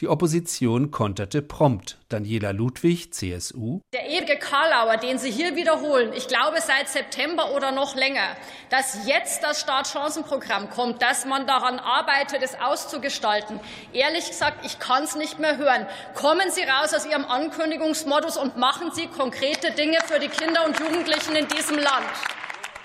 Die 0.00 0.08
Opposition 0.08 0.90
konterte 0.90 1.42
prompt. 1.42 1.98
Daniela 2.08 2.52
Ludwig, 2.52 3.12
CSU. 3.12 3.80
Der 3.92 4.08
ewige 4.08 4.36
Karlauer, 4.36 4.96
den 4.98 5.18
Sie 5.18 5.30
hier 5.30 5.56
wiederholen, 5.56 6.12
ich 6.14 6.28
glaube 6.28 6.60
seit 6.60 6.88
September 6.88 7.54
oder 7.54 7.72
noch 7.72 7.96
länger, 7.96 8.36
dass 8.70 9.06
jetzt 9.06 9.42
das 9.42 9.60
Startchancenprogramm 9.60 10.70
kommt, 10.70 11.02
dass 11.02 11.26
man 11.26 11.46
daran 11.46 11.78
arbeitet, 11.78 12.42
es 12.42 12.54
auszugestalten. 12.60 13.58
Ehrlich 13.92 14.28
gesagt, 14.28 14.64
ich 14.64 14.78
kann 14.78 15.04
es 15.04 15.16
nicht 15.16 15.38
mehr 15.38 15.56
hören. 15.56 15.86
Kommen 16.14 16.50
Sie 16.50 16.62
raus 16.62 16.94
aus 16.94 17.06
Ihrem 17.06 17.24
Ankündigungsmodus 17.24 18.36
und 18.36 18.56
machen 18.56 18.90
Sie 18.92 19.06
konkrete 19.06 19.72
Dinge 19.72 19.98
für 20.06 20.20
die 20.20 20.28
Kinder 20.28 20.64
und 20.66 20.78
Jugendlichen 20.78 21.34
in 21.34 21.48
diesem 21.48 21.78
Land. 21.78 22.06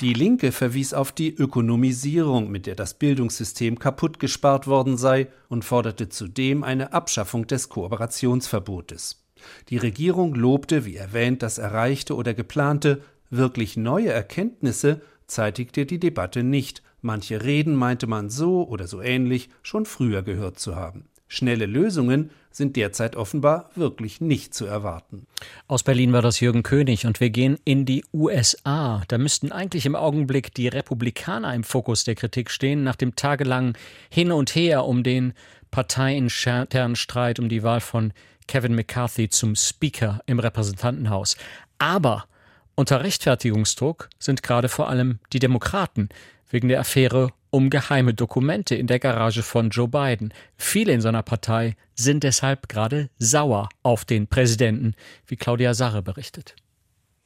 Die 0.01 0.13
Linke 0.13 0.53
verwies 0.53 0.93
auf 0.93 1.11
die 1.11 1.35
Ökonomisierung, 1.35 2.49
mit 2.49 2.67
der 2.67 2.75
das 2.75 2.93
Bildungssystem 2.93 3.79
kaputt 3.79 4.17
gespart 4.17 4.65
worden 4.65 4.95
sei, 4.95 5.27
und 5.49 5.65
forderte 5.65 6.07
zudem 6.07 6.63
eine 6.63 6.93
Abschaffung 6.93 7.47
des 7.47 7.67
Kooperationsverbotes. 7.67 9.25
Die 9.67 9.77
Regierung 9.77 10.35
lobte, 10.35 10.85
wie 10.85 10.95
erwähnt, 10.95 11.43
das 11.43 11.57
Erreichte 11.57 12.15
oder 12.15 12.33
Geplante, 12.33 13.01
wirklich 13.29 13.75
neue 13.75 14.09
Erkenntnisse 14.09 15.01
zeitigte 15.27 15.85
die 15.85 15.99
Debatte 15.99 16.43
nicht, 16.43 16.81
manche 17.01 17.43
Reden 17.43 17.75
meinte 17.75 18.07
man 18.07 18.29
so 18.29 18.65
oder 18.67 18.87
so 18.87 19.01
ähnlich 19.01 19.49
schon 19.63 19.85
früher 19.85 20.23
gehört 20.23 20.59
zu 20.59 20.77
haben. 20.77 21.09
Schnelle 21.31 21.67
Lösungen 21.67 22.31
sind 22.51 22.75
derzeit 22.75 23.15
offenbar 23.15 23.69
wirklich 23.75 24.19
nicht 24.19 24.55
zu 24.55 24.65
erwarten. 24.65 25.27
Aus 25.67 25.83
Berlin 25.83 26.11
war 26.11 26.23
das 26.23 26.39
Jürgen 26.39 26.63
König 26.63 27.05
und 27.05 27.19
wir 27.19 27.29
gehen 27.29 27.59
in 27.65 27.85
die 27.85 28.03
USA. 28.11 29.03
Da 29.07 29.19
müssten 29.19 29.51
eigentlich 29.51 29.85
im 29.85 29.95
Augenblick 29.95 30.55
die 30.55 30.67
Republikaner 30.67 31.53
im 31.53 31.63
Fokus 31.63 32.03
der 32.03 32.15
Kritik 32.15 32.49
stehen, 32.49 32.83
nach 32.83 32.95
dem 32.95 33.15
tagelangen 33.15 33.77
Hin 34.09 34.31
und 34.31 34.55
Her 34.55 34.85
um 34.85 35.03
den 35.03 35.33
parteiinternen 35.69 36.95
Streit 36.95 37.39
um 37.39 37.47
die 37.47 37.61
Wahl 37.61 37.79
von 37.79 38.11
Kevin 38.47 38.73
McCarthy 38.73 39.29
zum 39.29 39.55
Speaker 39.55 40.21
im 40.25 40.39
Repräsentantenhaus. 40.39 41.37
Aber 41.77 42.25
unter 42.73 43.03
Rechtfertigungsdruck 43.03 44.09
sind 44.17 44.41
gerade 44.41 44.67
vor 44.67 44.89
allem 44.89 45.19
die 45.31 45.39
Demokraten 45.39 46.09
wegen 46.49 46.69
der 46.69 46.79
Affäre 46.79 47.31
um 47.51 47.69
geheime 47.69 48.13
Dokumente 48.13 48.75
in 48.75 48.87
der 48.87 48.99
Garage 48.99 49.43
von 49.43 49.69
Joe 49.69 49.87
Biden. 49.87 50.33
Viele 50.57 50.93
in 50.93 51.01
seiner 51.01 51.23
Partei 51.23 51.75
sind 51.95 52.23
deshalb 52.23 52.69
gerade 52.69 53.09
sauer 53.17 53.69
auf 53.83 54.05
den 54.05 54.27
Präsidenten, 54.27 54.93
wie 55.27 55.35
Claudia 55.35 55.73
Sarre 55.73 56.01
berichtet. 56.01 56.55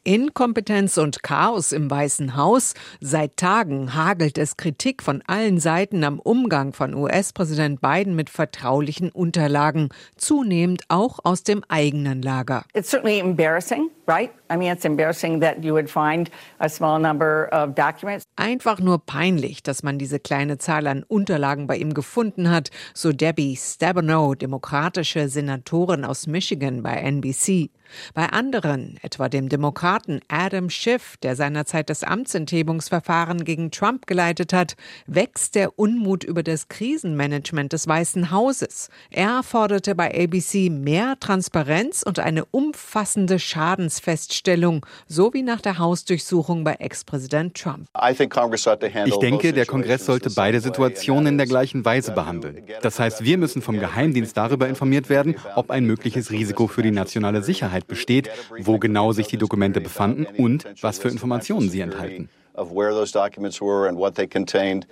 Inkompetenz 0.06 0.98
und 0.98 1.24
Chaos 1.24 1.72
im 1.72 1.90
Weißen 1.90 2.36
Haus. 2.36 2.74
Seit 3.00 3.38
Tagen 3.38 3.94
hagelt 3.94 4.38
es 4.38 4.58
Kritik 4.58 5.02
von 5.02 5.24
allen 5.28 5.60
Seiten 5.60 6.04
am 6.04 6.20
Umgang 6.20 6.74
von 6.74 6.94
US-Präsident 6.94 7.80
Biden 7.80 8.14
mit 8.14 8.30
vertraulichen 8.30 9.10
Unterlagen, 9.12 9.90
zunehmend 10.18 10.84
auch 10.90 11.20
aus 11.24 11.44
dem 11.44 11.64
eigenen 11.70 12.22
Lager. 12.22 12.66
It's 12.74 12.90
certainly 12.90 13.20
embarrassing, 13.20 13.90
right? 14.06 14.32
I 14.50 14.58
mean, 14.58 14.72
it's 14.72 14.86
embarrassing 14.86 15.40
that 15.42 15.64
you 15.64 15.74
would 15.74 15.90
find 15.90 16.30
a 16.60 16.70
small 16.70 17.00
number 17.00 17.50
of 17.52 17.76
documents. 17.76 18.26
Einfach 18.36 18.80
nur 18.80 19.00
peinlich, 19.00 19.64
dass 19.64 19.84
man 19.84 19.98
diese 19.98 20.20
kleine 20.20 20.58
Zahl 20.58 20.88
an 20.88 21.04
Unterlagen 21.04 21.68
bei 21.68 21.78
ihm 21.78 21.94
gefunden 21.94 22.50
hat, 22.50 22.70
so 22.94 23.12
Debbie 23.12 23.56
Stabenow, 23.56 24.36
demokratische 24.36 25.30
Senatorin 25.30 26.06
aus 26.06 26.28
Michigan 26.28 26.84
bei 26.84 26.96
NBC. 26.96 27.70
Bei 28.14 28.28
anderen, 28.28 28.98
etwa 29.02 29.30
dem 29.30 29.50
Demokraten 29.50 30.20
Adam 30.28 30.70
Schiff, 30.70 31.18
der 31.18 31.36
seinerzeit 31.36 31.90
das 31.90 32.04
Amtsenthebungsverfahren 32.04 33.44
gegen 33.44 33.72
Trump 33.72 34.08
geleitet 34.08 34.54
hat, 34.54 34.76
wächst 35.06 35.56
der 35.56 35.78
Unmut 35.78 36.24
über 36.24 36.44
das 36.44 36.68
Krisenmanagement 36.68 37.74
des 37.74 37.88
Weißen 37.88 38.32
Hauses. 38.32 38.90
Er 39.12 39.44
forderte 39.44 39.96
bei 39.96 40.12
ABC 40.24 40.70
mehr 40.70 41.20
Transparenz 41.20 42.04
und 42.04 42.20
eine 42.20 42.46
umfassende 42.46 43.40
Schadensfeststellung, 43.40 43.93
so 45.08 45.34
wie 45.34 45.44
nach 45.44 45.62
der 45.62 45.78
Hausdurchsuchung 45.78 46.64
bei 46.64 46.74
Ex-Präsident 46.76 47.56
Trump. 47.56 47.88
Ich 49.06 49.18
denke, 49.20 49.54
der 49.54 49.66
Kongress 49.66 50.06
sollte 50.06 50.30
beide 50.30 50.60
Situationen 50.62 51.28
in 51.28 51.38
der 51.38 51.48
gleichen 51.48 51.86
Weise 51.86 52.12
behandeln. 52.12 52.64
Das 52.82 53.00
heißt, 53.00 53.24
wir 53.24 53.38
müssen 53.38 53.62
vom 53.62 53.80
Geheimdienst 53.80 54.36
darüber 54.38 54.68
informiert 54.68 55.10
werden, 55.10 55.36
ob 55.56 55.72
ein 55.72 55.86
mögliches 55.86 56.32
Risiko 56.32 56.68
für 56.68 56.82
die 56.82 56.92
nationale 56.92 57.44
Sicherheit 57.44 57.88
besteht, 57.88 58.30
wo 58.60 58.80
genau 58.80 59.12
sich 59.12 59.28
die 59.28 59.38
Dokumente 59.38 59.82
befanden 59.82 60.26
und 60.26 60.66
was 60.82 61.00
für 61.00 61.10
Informationen 61.10 61.70
sie 61.70 61.82
enthalten. 61.82 62.30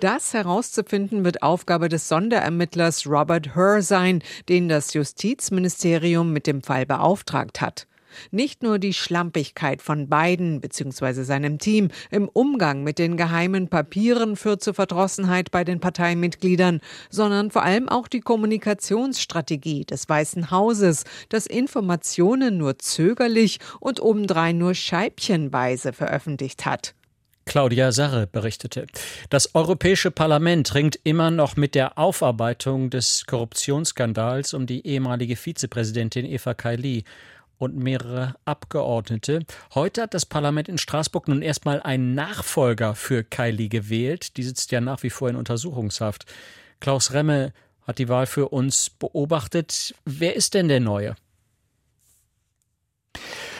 Das 0.00 0.34
herauszufinden 0.34 1.24
wird 1.24 1.42
Aufgabe 1.42 1.88
des 1.88 2.08
Sonderermittlers 2.08 3.06
Robert 3.06 3.54
Hur 3.54 3.82
sein, 3.82 4.22
den 4.48 4.68
das 4.68 4.94
Justizministerium 4.94 6.32
mit 6.32 6.48
dem 6.48 6.62
Fall 6.62 6.86
beauftragt 6.86 7.60
hat. 7.60 7.86
Nicht 8.30 8.62
nur 8.62 8.78
die 8.78 8.92
Schlampigkeit 8.92 9.82
von 9.82 10.08
Biden 10.08 10.60
bzw. 10.60 11.22
seinem 11.22 11.58
Team 11.58 11.88
im 12.10 12.28
Umgang 12.28 12.82
mit 12.82 12.98
den 12.98 13.16
geheimen 13.16 13.68
Papieren 13.68 14.36
führt 14.36 14.62
zu 14.62 14.72
Verdrossenheit 14.72 15.50
bei 15.50 15.64
den 15.64 15.80
Parteimitgliedern, 15.80 16.80
sondern 17.10 17.50
vor 17.50 17.62
allem 17.62 17.88
auch 17.88 18.08
die 18.08 18.20
Kommunikationsstrategie 18.20 19.84
des 19.84 20.08
Weißen 20.08 20.50
Hauses, 20.50 21.04
das 21.28 21.46
Informationen 21.46 22.58
nur 22.58 22.78
zögerlich 22.78 23.58
und 23.80 24.00
obendrein 24.00 24.58
nur 24.58 24.74
scheibchenweise 24.74 25.92
veröffentlicht 25.92 26.66
hat. 26.66 26.94
Claudia 27.44 27.90
Sarre 27.92 28.26
berichtete. 28.26 28.86
Das 29.28 29.54
Europäische 29.54 30.10
Parlament 30.10 30.74
ringt 30.74 30.98
immer 31.02 31.30
noch 31.30 31.56
mit 31.56 31.74
der 31.74 31.98
Aufarbeitung 31.98 32.88
des 32.90 33.26
Korruptionsskandals 33.26 34.54
um 34.54 34.66
die 34.66 34.86
ehemalige 34.86 35.36
Vizepräsidentin 35.36 36.24
Eva 36.24 36.54
Kaili 36.54 37.04
und 37.62 37.76
mehrere 37.76 38.34
Abgeordnete. 38.44 39.46
Heute 39.72 40.02
hat 40.02 40.14
das 40.14 40.26
Parlament 40.26 40.68
in 40.68 40.78
Straßburg 40.78 41.28
nun 41.28 41.42
erstmal 41.42 41.80
einen 41.80 42.12
Nachfolger 42.12 42.96
für 42.96 43.22
Kylie 43.22 43.68
gewählt. 43.68 44.36
Die 44.36 44.42
sitzt 44.42 44.72
ja 44.72 44.80
nach 44.80 45.04
wie 45.04 45.10
vor 45.10 45.30
in 45.30 45.36
Untersuchungshaft. 45.36 46.26
Klaus 46.80 47.12
Remme 47.12 47.52
hat 47.86 48.00
die 48.00 48.08
Wahl 48.08 48.26
für 48.26 48.48
uns 48.48 48.90
beobachtet. 48.90 49.94
Wer 50.04 50.34
ist 50.34 50.54
denn 50.54 50.66
der 50.66 50.80
Neue? 50.80 51.14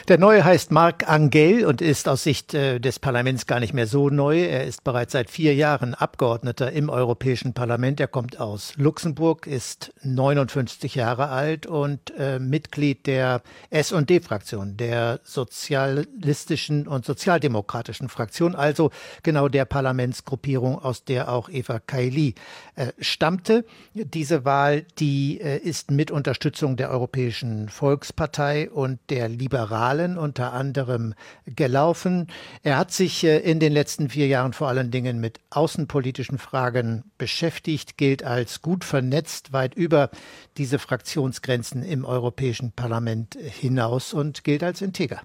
Der 0.08 0.18
neue 0.18 0.44
heißt 0.44 0.72
Marc 0.72 1.08
Angel 1.08 1.64
und 1.64 1.80
ist 1.80 2.08
aus 2.08 2.24
Sicht 2.24 2.54
äh, 2.54 2.80
des 2.80 2.98
Parlaments 2.98 3.46
gar 3.46 3.60
nicht 3.60 3.72
mehr 3.72 3.86
so 3.86 4.08
neu. 4.10 4.42
Er 4.42 4.64
ist 4.64 4.82
bereits 4.82 5.12
seit 5.12 5.30
vier 5.30 5.54
Jahren 5.54 5.94
Abgeordneter 5.94 6.72
im 6.72 6.88
Europäischen 6.88 7.54
Parlament. 7.54 8.00
Er 8.00 8.08
kommt 8.08 8.40
aus 8.40 8.72
Luxemburg, 8.76 9.46
ist 9.46 9.92
59 10.02 10.96
Jahre 10.96 11.28
alt 11.28 11.66
und 11.66 12.12
äh, 12.18 12.40
Mitglied 12.40 13.06
der 13.06 13.42
S&D-Fraktion, 13.70 14.76
der 14.76 15.20
sozialistischen 15.22 16.88
und 16.88 17.04
sozialdemokratischen 17.04 18.08
Fraktion, 18.08 18.56
also 18.56 18.90
genau 19.22 19.46
der 19.46 19.66
Parlamentsgruppierung, 19.66 20.80
aus 20.80 21.04
der 21.04 21.30
auch 21.30 21.48
Eva 21.48 21.78
Kaili 21.78 22.34
äh, 22.74 22.88
stammte. 22.98 23.64
Diese 23.94 24.44
Wahl, 24.44 24.84
die 24.98 25.40
äh, 25.40 25.58
ist 25.58 25.92
mit 25.92 26.10
Unterstützung 26.10 26.76
der 26.76 26.90
Europäischen 26.90 27.68
Volkspartei 27.68 28.68
und 28.68 28.98
der 29.08 29.28
Liberalen 29.28 29.91
Wahlen 29.92 30.16
unter 30.16 30.54
anderem 30.54 31.14
gelaufen. 31.44 32.28
Er 32.62 32.78
hat 32.78 32.92
sich 32.92 33.24
äh, 33.24 33.38
in 33.38 33.60
den 33.60 33.72
letzten 33.72 34.08
vier 34.08 34.26
Jahren 34.26 34.54
vor 34.54 34.68
allen 34.68 34.90
Dingen 34.90 35.20
mit 35.20 35.40
außenpolitischen 35.50 36.38
Fragen 36.38 37.04
beschäftigt, 37.18 37.98
gilt 37.98 38.24
als 38.24 38.62
gut 38.62 38.84
vernetzt, 38.84 39.52
weit 39.52 39.74
über 39.74 40.10
diese 40.56 40.78
Fraktionsgrenzen 40.78 41.82
im 41.82 42.06
Europäischen 42.06 42.72
Parlament 42.72 43.36
hinaus 43.40 44.14
und 44.14 44.44
gilt 44.44 44.62
als 44.62 44.80
integer. 44.80 45.20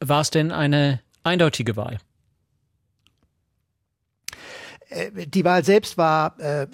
War 0.00 0.22
es 0.22 0.30
denn 0.30 0.52
eine 0.52 1.00
eindeutige 1.22 1.76
Wahl? 1.76 1.98
Äh, 4.92 5.26
die 5.26 5.44
Wahl 5.44 5.64
selbst 5.64 5.98
war 5.98 6.38
äh, 6.38 6.66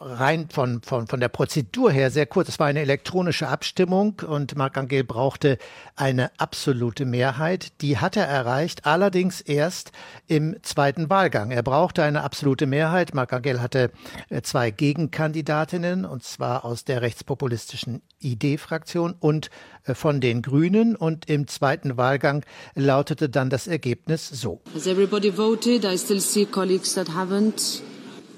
rein 0.00 0.48
von, 0.50 0.82
von, 0.82 1.06
von 1.06 1.20
der 1.20 1.28
Prozedur 1.28 1.90
her 1.90 2.10
sehr 2.10 2.26
kurz. 2.26 2.48
Es 2.48 2.58
war 2.58 2.66
eine 2.66 2.80
elektronische 2.80 3.48
Abstimmung 3.48 4.20
und 4.26 4.56
Marc 4.56 4.76
Angel 4.76 5.04
brauchte 5.04 5.58
eine 5.96 6.30
absolute 6.38 7.04
Mehrheit. 7.04 7.80
Die 7.80 7.98
hat 7.98 8.16
er 8.16 8.26
erreicht, 8.26 8.86
allerdings 8.86 9.40
erst 9.40 9.92
im 10.26 10.56
zweiten 10.62 11.10
Wahlgang. 11.10 11.50
Er 11.50 11.62
brauchte 11.62 12.02
eine 12.02 12.22
absolute 12.22 12.66
Mehrheit. 12.66 13.14
Marc 13.14 13.32
Angel 13.32 13.60
hatte 13.60 13.90
äh, 14.28 14.42
zwei 14.42 14.70
Gegenkandidatinnen, 14.70 16.04
und 16.04 16.22
zwar 16.22 16.64
aus 16.64 16.84
der 16.84 17.02
rechtspopulistischen 17.02 18.02
ID-Fraktion 18.20 19.14
und 19.18 19.50
von 19.94 20.20
den 20.20 20.42
Grünen. 20.42 20.96
Und 20.96 21.28
im 21.28 21.46
zweiten 21.46 21.96
Wahlgang 21.96 22.44
lautete 22.74 23.28
dann 23.28 23.50
das 23.50 23.66
Ergebnis 23.66 24.28
so. 24.28 24.60
Has 24.74 24.86
everybody 24.86 25.30
voted? 25.30 25.84
I 25.84 25.96
still 25.96 26.20
see 26.20 26.44
colleagues 26.44 26.94
that 26.94 27.08
haven't. 27.08 27.82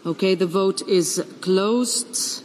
Okay, 0.04 0.34
the 0.34 0.46
vote 0.46 0.82
is 0.86 1.22
closed. 1.40 2.42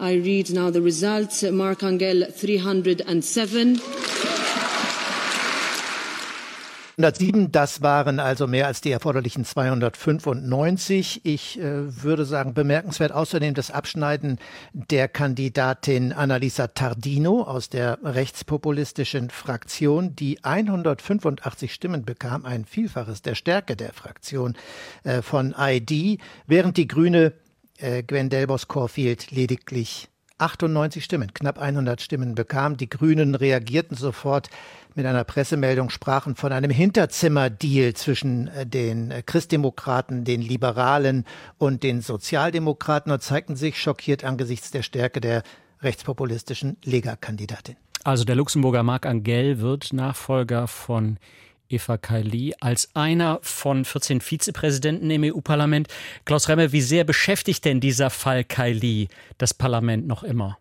I 0.00 0.14
read 0.14 0.50
now 0.50 0.70
the 0.70 0.80
results. 0.80 1.42
Mark 1.42 1.82
Angel 1.82 2.26
307. 2.30 3.80
107, 6.96 7.50
das 7.50 7.82
waren 7.82 8.20
also 8.20 8.46
mehr 8.46 8.68
als 8.68 8.80
die 8.80 8.92
erforderlichen 8.92 9.44
295. 9.44 11.22
Ich 11.24 11.58
äh, 11.58 12.02
würde 12.04 12.24
sagen, 12.24 12.54
bemerkenswert 12.54 13.10
außerdem 13.10 13.54
das 13.54 13.72
Abschneiden 13.72 14.38
der 14.72 15.08
Kandidatin 15.08 16.12
Annalisa 16.12 16.68
Tardino 16.68 17.42
aus 17.42 17.68
der 17.68 17.98
rechtspopulistischen 18.04 19.30
Fraktion, 19.30 20.14
die 20.14 20.44
185 20.44 21.74
Stimmen 21.74 22.04
bekam, 22.04 22.44
ein 22.44 22.64
Vielfaches 22.64 23.22
der 23.22 23.34
Stärke 23.34 23.74
der 23.74 23.92
Fraktion 23.92 24.54
äh, 25.02 25.20
von 25.20 25.52
ID, 25.58 26.20
während 26.46 26.76
die 26.76 26.86
Grüne 26.86 27.32
äh, 27.78 28.04
Gwen 28.04 28.30
Delbos-Corfield 28.30 29.32
lediglich 29.32 30.08
98 30.38 31.04
Stimmen, 31.04 31.32
knapp 31.32 31.58
100 31.58 32.00
Stimmen 32.00 32.34
bekam. 32.34 32.76
Die 32.76 32.88
Grünen 32.88 33.34
reagierten 33.34 33.96
sofort 33.96 34.48
mit 34.94 35.06
einer 35.06 35.24
Pressemeldung 35.24 35.90
sprachen 35.90 36.36
von 36.36 36.52
einem 36.52 36.70
Hinterzimmerdeal 36.70 37.94
zwischen 37.94 38.48
äh, 38.48 38.66
den 38.66 39.10
äh, 39.10 39.22
Christdemokraten, 39.22 40.24
den 40.24 40.40
Liberalen 40.40 41.24
und 41.58 41.82
den 41.82 42.00
Sozialdemokraten 42.00 43.12
und 43.12 43.22
zeigten 43.22 43.56
sich 43.56 43.80
schockiert 43.80 44.24
angesichts 44.24 44.70
der 44.70 44.82
Stärke 44.82 45.20
der 45.20 45.42
rechtspopulistischen 45.80 46.76
Lega-Kandidatin. 46.84 47.76
Also 48.04 48.24
der 48.24 48.36
Luxemburger 48.36 48.82
Marc 48.82 49.06
Angel 49.06 49.60
wird 49.60 49.92
Nachfolger 49.92 50.66
von 50.68 51.18
Eva 51.68 51.96
Kaili 51.96 52.54
als 52.60 52.94
einer 52.94 53.38
von 53.42 53.84
14 53.84 54.20
Vizepräsidenten 54.20 55.10
im 55.10 55.24
EU-Parlament. 55.24 55.88
Klaus 56.24 56.48
Remme, 56.48 56.72
wie 56.72 56.82
sehr 56.82 57.04
beschäftigt 57.04 57.64
denn 57.64 57.80
dieser 57.80 58.10
Fall 58.10 58.44
Kaili 58.44 59.08
das 59.38 59.54
Parlament 59.54 60.06
noch 60.06 60.22
immer? 60.22 60.58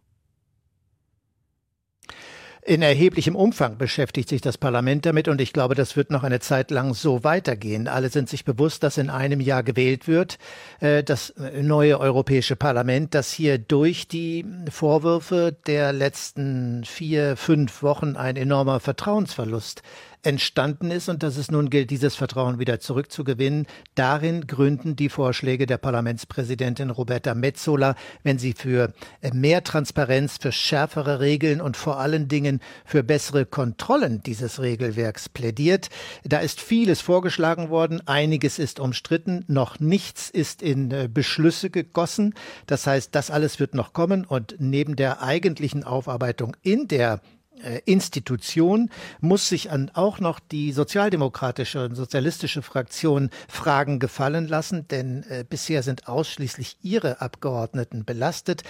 In 2.65 2.82
erheblichem 2.82 3.36
Umfang 3.36 3.78
beschäftigt 3.78 4.30
sich 4.30 4.39
das 4.39 4.58
Parlament 4.58 5.06
damit 5.06 5.28
und 5.28 5.41
ich 5.41 5.52
glaube, 5.52 5.76
das 5.76 5.97
wird 5.97 6.12
noch 6.12 6.23
eine 6.23 6.39
Zeit 6.39 6.71
lang 6.71 6.93
so 6.93 7.26
weitergehen. 7.26 7.89
Alle 7.89 8.08
sind 8.08 8.30
sich 8.30 8.45
bewusst, 8.45 8.84
dass 8.84 8.97
in 8.97 9.10
einem 9.10 9.41
Jahr 9.41 9.63
gewählt 9.63 10.08
wird, 10.08 10.38
äh, 10.80 11.04
das 11.04 11.34
neue 11.62 11.99
Europäische 11.99 12.56
Parlament, 12.56 13.15
das 13.15 13.34
hier 13.34 13.58
durch 13.58 14.08
die 14.08 14.45
Vorwürfe 14.69 15.54
der 15.67 15.91
letzten 15.91 16.86
vier, 16.86 17.36
fünf 17.36 17.84
Wochen 17.84 18.15
ein 18.15 18.38
enormer 18.38 18.80
Vertrauensverlust 18.80 19.82
entstanden 20.23 20.89
ist 20.89 21.09
und 21.09 21.21
dass 21.21 21.38
es 21.38 21.51
nun 21.51 21.69
gilt, 21.69 21.89
dieses 21.89 22.15
Vertrauen 22.15 22.57
wieder 22.57 22.79
zurückzugewinnen. 22.79 23.67
Darin 23.95 24.47
gründen 24.47 24.95
die 24.95 25.09
Vorschläge 25.09 25.65
der 25.65 25.77
Parlamentspräsidentin 25.77 26.89
Roberta 26.89 27.36
Metzola, 27.36 27.95
wenn 28.23 28.39
sie 28.39 28.53
für 28.53 28.93
mehr 29.33 29.63
Transparenz, 29.63 30.38
für 30.41 30.51
schärfere 30.51 31.19
Regeln 31.19 31.62
und 31.62 31.77
vor 31.77 31.99
allen 31.99 32.27
Dingen 32.27 32.62
für 32.86 33.03
bessere 33.03 33.45
Kontrollen 33.45 34.23
dieses 34.23 34.62
Regelwerks 34.62 35.29
plädiert. 35.29 35.89
Da 36.23 36.39
ist 36.39 36.62
vieles 36.62 37.01
vorgeschlagen 37.01 37.69
worden, 37.69 38.01
einiges 38.07 38.59
ist 38.59 38.79
umstritten, 38.79 39.43
noch 39.47 39.79
nichts 39.79 40.29
ist 40.29 40.62
in 40.62 40.91
äh, 40.91 41.09
Beschlüsse 41.13 41.69
gegossen. 41.69 42.33
Das 42.65 42.88
heißt, 42.88 43.13
das 43.13 43.29
alles 43.29 43.59
wird 43.59 43.75
noch 43.75 43.93
kommen 43.93 44.25
und 44.25 44.55
neben 44.59 44.95
der 44.95 45.21
eigentlichen 45.21 45.83
Aufarbeitung 45.83 46.55
in 46.62 46.88
der 46.88 47.15
äh, 47.15 47.42
Institution 47.86 48.89
muss 49.22 49.48
sich 49.48 49.72
an 49.72 49.89
auch 49.94 50.20
noch 50.20 50.39
die 50.39 50.72
sozialdemokratische 50.72 51.86
und 51.86 51.96
sozialistische 51.96 52.62
Fraktion 52.62 53.30
Fragen 53.48 54.00
gefallen 54.00 54.48
lassen, 54.48 54.88
denn 54.89 55.24
äh, 55.30 55.46
bisher 55.48 55.84
sind 55.84 56.08
ausschließlich 56.08 56.78
ihre 56.82 57.22
Abgeordneten 57.22 58.06
belastet. 58.06 58.63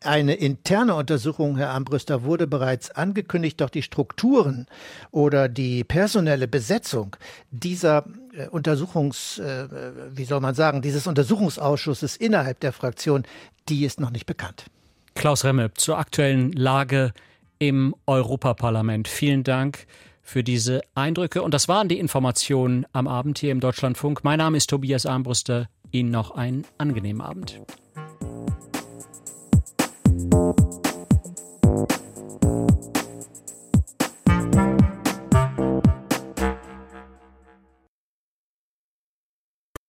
Eine 0.00 0.34
interne 0.34 0.94
Untersuchung, 0.94 1.56
Herr 1.56 1.70
Ambrüster, 1.70 2.22
wurde 2.22 2.46
bereits 2.46 2.90
angekündigt, 2.90 3.60
doch 3.60 3.68
die 3.68 3.82
Strukturen 3.82 4.66
oder 5.10 5.48
die 5.48 5.82
personelle 5.82 6.46
Besetzung 6.46 7.16
dieser 7.50 8.04
äh, 8.32 8.46
Untersuchungs, 8.48 9.40
äh, 9.40 9.66
wie 10.14 10.24
soll 10.24 10.40
man 10.40 10.54
sagen, 10.54 10.82
dieses 10.82 11.06
Untersuchungsausschusses 11.06 12.16
innerhalb 12.16 12.60
der 12.60 12.72
Fraktion, 12.72 13.24
die 13.68 13.84
ist 13.84 14.00
noch 14.00 14.10
nicht 14.10 14.26
bekannt. 14.26 14.66
Klaus 15.14 15.44
Remme 15.44 15.74
zur 15.74 15.98
aktuellen 15.98 16.52
Lage 16.52 17.12
im 17.58 17.94
Europaparlament. 18.06 19.08
Vielen 19.08 19.44
Dank 19.44 19.86
für 20.22 20.44
diese 20.44 20.82
Eindrücke. 20.94 21.42
Und 21.42 21.54
das 21.54 21.68
waren 21.68 21.88
die 21.88 21.98
Informationen 21.98 22.86
am 22.92 23.08
Abend 23.08 23.38
hier 23.38 23.52
im 23.52 23.60
Deutschlandfunk. 23.60 24.24
Mein 24.24 24.38
Name 24.38 24.56
ist 24.56 24.68
Tobias 24.70 25.06
Armbruster. 25.06 25.68
Ihnen 25.90 26.10
noch 26.10 26.32
einen 26.32 26.66
angenehmen 26.76 27.22
Abend. 27.22 27.60